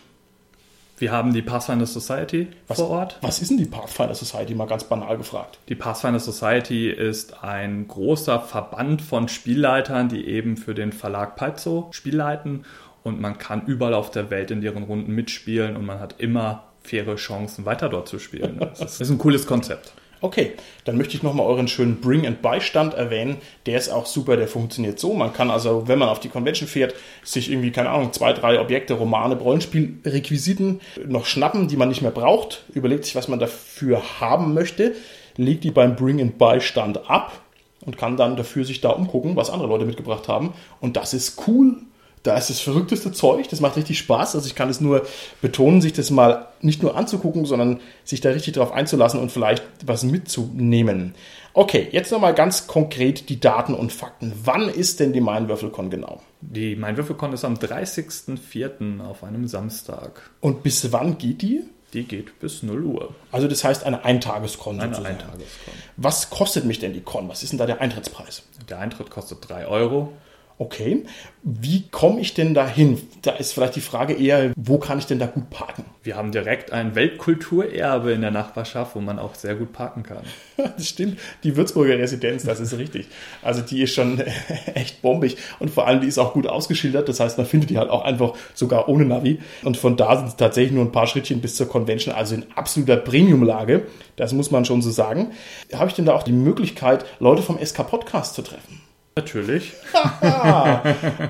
Wir 1.02 1.12
haben 1.12 1.34
die 1.34 1.42
Pathfinder 1.42 1.88
Society 1.88 2.48
was, 2.68 2.78
vor 2.78 2.92
Ort. 2.92 3.18
Was 3.22 3.42
ist 3.42 3.50
denn 3.50 3.58
die 3.58 3.66
Pathfinder 3.66 4.14
Society, 4.14 4.54
mal 4.54 4.68
ganz 4.68 4.84
banal 4.84 5.18
gefragt? 5.18 5.58
Die 5.68 5.74
Pathfinder 5.74 6.20
Society 6.20 6.92
ist 6.92 7.44
ein 7.44 7.88
großer 7.88 8.40
Verband 8.40 9.02
von 9.02 9.28
Spielleitern, 9.28 10.10
die 10.10 10.28
eben 10.28 10.58
für 10.58 10.76
den 10.76 10.94
Verlag 10.94 11.36
Paizo 11.36 11.90
Spiel 11.92 12.16
leiten 12.16 12.66
und 13.02 13.20
man 13.20 13.40
kann 13.40 13.66
überall 13.66 13.96
auf 13.96 14.12
der 14.12 14.30
Welt 14.30 14.52
in 14.52 14.62
deren 14.62 14.84
Runden 14.84 15.12
mitspielen 15.14 15.76
und 15.76 15.88
man 15.88 16.00
hat 16.00 16.16
immer 16.20 16.66
faire 16.84 17.16
Chancen, 17.16 17.66
weiter 17.66 17.90
dort 17.90 18.08
zu 18.08 18.20
spielen. 18.20 18.60
Das 18.80 19.02
ist 19.02 19.10
ein 19.10 19.18
cooles 19.18 19.48
Konzept. 19.48 19.94
Okay, 20.24 20.52
dann 20.86 20.98
möchte 20.98 21.18
ich 21.18 21.24
nochmal 21.24 21.48
euren 21.48 21.68
schönen 21.68 22.00
Bring 22.00 22.28
and 22.28 22.44
Beistand 22.44 22.94
erwähnen. 22.94 23.38
Der 23.66 23.80
ist 23.80 23.90
auch 23.90 24.06
super, 24.06 24.38
der 24.38 24.48
funktioniert 24.48 25.00
so. 25.00 25.16
Man 25.16 25.34
kann 25.34 25.50
also, 25.50 25.88
wenn 25.88 25.98
man 25.98 26.10
auf 26.10 26.20
die 26.20 26.30
Convention 26.30 26.70
fährt, 26.70 26.94
sich 27.24 27.50
irgendwie, 27.50 27.72
keine 27.72 27.90
Ahnung, 27.90 28.14
zwei, 28.14 28.32
drei 28.32 28.60
Objekte, 28.60 28.94
Romane, 28.94 29.36
Rollenspielrequisiten 29.36 30.80
noch 31.08 31.26
schnappen, 31.26 31.68
die 31.68 31.76
man 31.76 31.90
nicht 31.90 32.04
mehr 32.04 32.12
braucht, 32.12 32.66
überlegt 32.76 33.06
sich, 33.06 33.16
was 33.16 33.30
man 33.30 33.40
dafür 33.40 34.22
haben 34.22 34.54
möchte, 34.54 34.94
legt 35.38 35.64
die 35.64 35.72
beim 35.72 35.96
Bring 35.96 36.22
and 36.22 36.38
Beistand 36.38 37.10
ab 37.10 37.42
und 37.84 37.98
kann 37.98 38.16
dann 38.16 38.36
dafür 38.36 38.64
sich 38.64 38.80
da 38.80 38.92
umgucken, 38.92 39.36
was 39.36 39.50
andere 39.50 39.70
Leute 39.70 39.86
mitgebracht 39.86 40.28
haben. 40.28 40.54
Und 40.80 40.98
das 40.98 41.16
ist 41.16 41.48
cool. 41.48 41.78
Da 42.24 42.38
ist 42.38 42.52
das 42.52 42.60
verrückteste 42.60 43.12
Zeug, 43.12 43.50
das 43.50 43.62
macht 43.62 43.78
richtig 43.78 43.98
Spaß. 43.98 44.36
Also 44.36 44.46
ich 44.46 44.54
kann 44.54 44.70
es 44.70 44.80
nur 44.80 45.08
betonen, 45.42 45.82
sich 45.82 45.94
das 45.94 46.12
mal 46.12 46.48
nicht 46.62 46.84
nur 46.84 46.96
anzugucken, 46.96 47.46
sondern 47.46 47.80
sich 48.04 48.22
da 48.22 48.30
richtig 48.30 48.54
drauf 48.54 48.72
einzulassen 48.72 49.20
und 49.20 49.32
vielleicht 49.32 49.64
was 49.86 50.04
mitzunehmen. 50.04 51.16
Okay, 51.54 51.88
jetzt 51.92 52.12
nochmal 52.12 52.36
ganz 52.36 52.68
konkret 52.68 53.28
die 53.30 53.40
Daten 53.40 53.74
und 53.74 53.92
Fakten. 53.92 54.34
Wann 54.44 54.70
ist 54.70 55.00
denn 55.00 55.14
die 55.14 55.22
Mainwürfelcon 55.22 55.90
genau? 55.90 56.22
Die 56.42 56.76
Mainwürfelcon 56.76 57.34
ist 57.34 57.44
am 57.44 57.56
30.04. 57.56 59.02
auf 59.04 59.24
einem 59.24 59.48
Samstag. 59.48 60.30
Und 60.40 60.64
bis 60.64 60.92
wann 60.92 61.18
geht 61.18 61.42
die? 61.42 61.64
Die 61.94 62.04
geht 62.04 62.40
bis 62.40 62.64
0 62.64 62.84
Uhr. 62.86 63.16
Also 63.32 63.48
das 63.48 63.64
heißt 63.64 63.84
eine 63.84 64.06
Eintageskon 64.06 64.80
Eine 64.80 64.94
sozusagen. 64.94 65.18
Eintageskon. 65.18 65.74
Was 65.98 66.30
kostet 66.30 66.64
mich 66.66 66.80
denn 66.80 66.94
die 66.94 67.02
Con? 67.02 67.28
Was 67.28 67.44
ist 67.44 67.52
denn 67.52 67.60
da 67.60 67.66
der 67.66 67.82
Eintrittspreis? 67.82 68.44
Der 68.70 68.80
Eintritt 68.80 69.10
kostet 69.10 69.50
3 69.50 69.68
Euro. 69.68 70.14
Okay, 70.62 71.06
wie 71.42 71.88
komme 71.90 72.22
ich 72.22 72.36
denn 72.36 72.54
da 72.54 72.68
hin? 72.68 73.02
Da 73.24 73.32
ist 73.32 73.52
vielleicht 73.52 73.76
die 73.76 73.82
Frage 73.82 74.14
eher, 74.14 74.52
wo 74.56 74.78
kann 74.78 75.00
ich 75.00 75.08
denn 75.08 75.18
da 75.18 75.26
gut 75.26 75.50
parken? 75.50 75.86
Wir 76.04 76.16
haben 76.16 76.32
direkt 76.32 76.72
ein 76.72 76.94
Weltkulturerbe 76.94 78.12
in 78.12 78.22
der 78.22 78.30
Nachbarschaft, 78.30 78.96
wo 78.96 79.00
man 79.00 79.18
auch 79.18 79.34
sehr 79.34 79.56
gut 79.56 79.74
parken 79.74 80.04
kann. 80.04 80.22
Das 80.78 80.88
stimmt, 80.88 81.18
die 81.44 81.58
Würzburger 81.58 81.98
Residenz, 81.98 82.44
das 82.44 82.60
ist 82.60 82.78
richtig. 82.78 83.08
Also 83.42 83.62
die 83.64 83.82
ist 83.82 83.96
schon 83.96 84.20
echt 84.76 85.02
bombig 85.02 85.38
und 85.58 85.72
vor 85.72 85.88
allem 85.88 86.02
die 86.02 86.08
ist 86.08 86.20
auch 86.20 86.34
gut 86.34 86.46
ausgeschildert. 86.46 87.10
Das 87.10 87.20
heißt, 87.20 87.40
man 87.40 87.48
findet 87.48 87.72
die 87.72 87.80
halt 87.80 87.90
auch 87.90 88.04
einfach 88.04 88.36
sogar 88.54 88.88
ohne 88.88 89.06
Navi. 89.06 89.40
Und 89.64 89.78
von 89.78 89.98
da 89.98 90.16
sind 90.16 90.28
es 90.28 90.36
tatsächlich 90.36 90.74
nur 90.74 90.86
ein 90.86 90.92
paar 90.92 91.08
Schrittchen 91.08 91.42
bis 91.42 91.56
zur 91.56 91.68
Convention, 91.68 92.14
also 92.14 92.36
in 92.36 92.46
absoluter 92.54 92.98
Premium-Lage. 92.98 93.88
Das 94.16 94.32
muss 94.32 94.52
man 94.52 94.64
schon 94.66 94.84
so 94.84 94.92
sagen. 94.92 95.32
Habe 95.74 95.90
ich 95.90 95.96
denn 95.96 96.06
da 96.06 96.14
auch 96.14 96.22
die 96.22 96.34
Möglichkeit, 96.34 97.04
Leute 97.20 97.42
vom 97.42 97.58
SK 97.58 97.88
Podcast 97.88 98.36
zu 98.36 98.44
treffen? 98.44 98.91
Natürlich. 99.16 99.74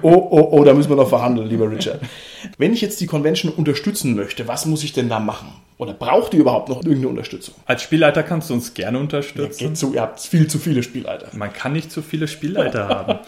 Oh, 0.04 0.28
oh, 0.32 0.50
oh, 0.52 0.64
da 0.64 0.74
müssen 0.74 0.90
wir 0.90 0.96
noch 0.96 1.10
verhandeln, 1.10 1.48
lieber 1.48 1.70
Richard. 1.70 2.00
Wenn 2.58 2.74
ich 2.74 2.82
jetzt 2.82 3.00
die 3.02 3.06
Convention 3.06 3.52
unterstützen 3.52 4.16
möchte, 4.16 4.48
was 4.48 4.66
muss 4.66 4.84
ich 4.84 4.94
denn 4.94 5.10
da 5.10 5.20
machen? 5.20 5.50
Oder 5.78 5.94
braucht 5.94 6.34
ihr 6.34 6.42
überhaupt 6.42 6.70
noch 6.70 6.78
irgendeine 6.78 7.10
Unterstützung? 7.10 7.56
Als 7.66 7.82
Spielleiter 7.82 8.24
kannst 8.24 8.50
du 8.50 8.54
uns 8.54 8.74
gerne 8.74 9.00
unterstützen. 9.00 9.68
geht 9.68 9.78
so, 9.78 9.94
ihr 9.94 10.02
habt 10.02 10.20
viel 10.20 10.48
zu 10.48 10.60
viele 10.60 10.84
Spielleiter. 10.84 11.30
Man 11.34 11.54
kann 11.54 11.74
nicht 11.74 11.92
zu 11.92 12.02
viele 12.02 12.28
Spielleiter 12.28 12.88
haben. 12.88 13.20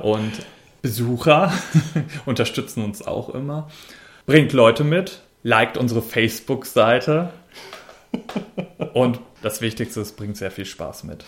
Und 0.00 0.32
Besucher 0.82 1.52
unterstützen 2.26 2.84
uns 2.84 3.06
auch 3.06 3.30
immer. 3.30 3.68
Bringt 4.26 4.52
Leute 4.52 4.84
mit, 4.84 5.20
liked 5.42 5.76
unsere 5.76 6.02
Facebook-Seite. 6.02 7.30
Und 8.94 9.20
das 9.42 9.60
Wichtigste, 9.60 10.00
es 10.00 10.12
bringt 10.12 10.36
sehr 10.36 10.50
viel 10.50 10.64
Spaß 10.64 11.04
mit. 11.04 11.24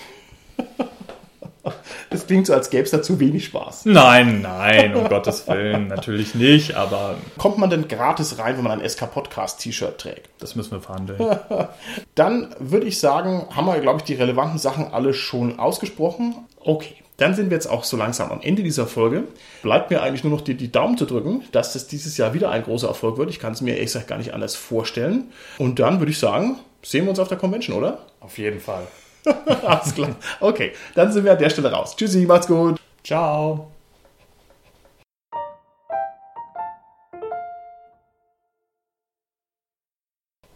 Das 2.10 2.26
klingt 2.26 2.46
so, 2.46 2.54
als 2.54 2.70
gäbe 2.70 2.84
es 2.84 2.90
da 2.90 3.02
zu 3.02 3.20
wenig 3.20 3.44
Spaß. 3.46 3.84
Nein, 3.84 4.40
nein, 4.40 4.94
um 4.94 5.08
Gottes 5.08 5.46
Willen, 5.48 5.88
natürlich 5.88 6.34
nicht, 6.34 6.74
aber 6.74 7.16
Kommt 7.36 7.58
man 7.58 7.68
denn 7.70 7.88
gratis 7.88 8.38
rein, 8.38 8.56
wenn 8.56 8.64
man 8.64 8.80
ein 8.80 8.88
SK 8.88 9.12
Podcast 9.12 9.60
T-Shirt 9.60 9.98
trägt? 9.98 10.28
das 10.38 10.54
müssen 10.56 10.72
wir 10.72 10.80
verhandeln. 10.80 11.18
Dann 12.14 12.54
würde 12.58 12.86
ich 12.86 12.98
sagen, 12.98 13.46
haben 13.54 13.66
wir, 13.66 13.78
glaube 13.80 13.98
ich, 13.98 14.04
die 14.04 14.14
relevanten 14.14 14.58
Sachen 14.58 14.92
alle 14.92 15.12
schon 15.14 15.58
ausgesprochen. 15.58 16.34
Okay. 16.60 16.94
Dann 17.18 17.34
sind 17.34 17.50
wir 17.50 17.56
jetzt 17.56 17.66
auch 17.66 17.82
so 17.82 17.96
langsam 17.96 18.30
am 18.30 18.40
Ende 18.42 18.62
dieser 18.62 18.86
Folge. 18.86 19.24
Bleibt 19.62 19.90
mir 19.90 20.02
eigentlich 20.02 20.22
nur 20.22 20.32
noch 20.32 20.40
die, 20.40 20.54
die 20.54 20.70
Daumen 20.70 20.96
zu 20.96 21.04
drücken, 21.04 21.42
dass 21.50 21.72
das 21.72 21.88
dieses 21.88 22.16
Jahr 22.16 22.32
wieder 22.32 22.50
ein 22.50 22.62
großer 22.62 22.86
Erfolg 22.86 23.18
wird. 23.18 23.28
Ich 23.28 23.40
kann 23.40 23.52
es 23.52 23.60
mir 23.60 23.72
ehrlich 23.74 23.86
gesagt 23.86 24.06
gar 24.06 24.18
nicht 24.18 24.34
anders 24.34 24.54
vorstellen. 24.54 25.32
Und 25.58 25.80
dann 25.80 25.98
würde 25.98 26.12
ich 26.12 26.18
sagen, 26.18 26.60
sehen 26.82 27.04
wir 27.04 27.10
uns 27.10 27.18
auf 27.18 27.26
der 27.26 27.36
Convention, 27.38 27.76
oder? 27.76 28.06
Auf 28.20 28.38
jeden 28.38 28.60
Fall. 28.60 28.86
Alles 29.66 29.94
klar. 29.94 30.16
Okay, 30.40 30.72
dann 30.94 31.12
sind 31.12 31.24
wir 31.24 31.32
an 31.32 31.38
der 31.38 31.50
Stelle 31.50 31.70
raus. 31.70 31.96
Tschüssi, 31.96 32.26
macht's 32.26 32.46
gut. 32.46 32.80
Ciao. 33.04 33.70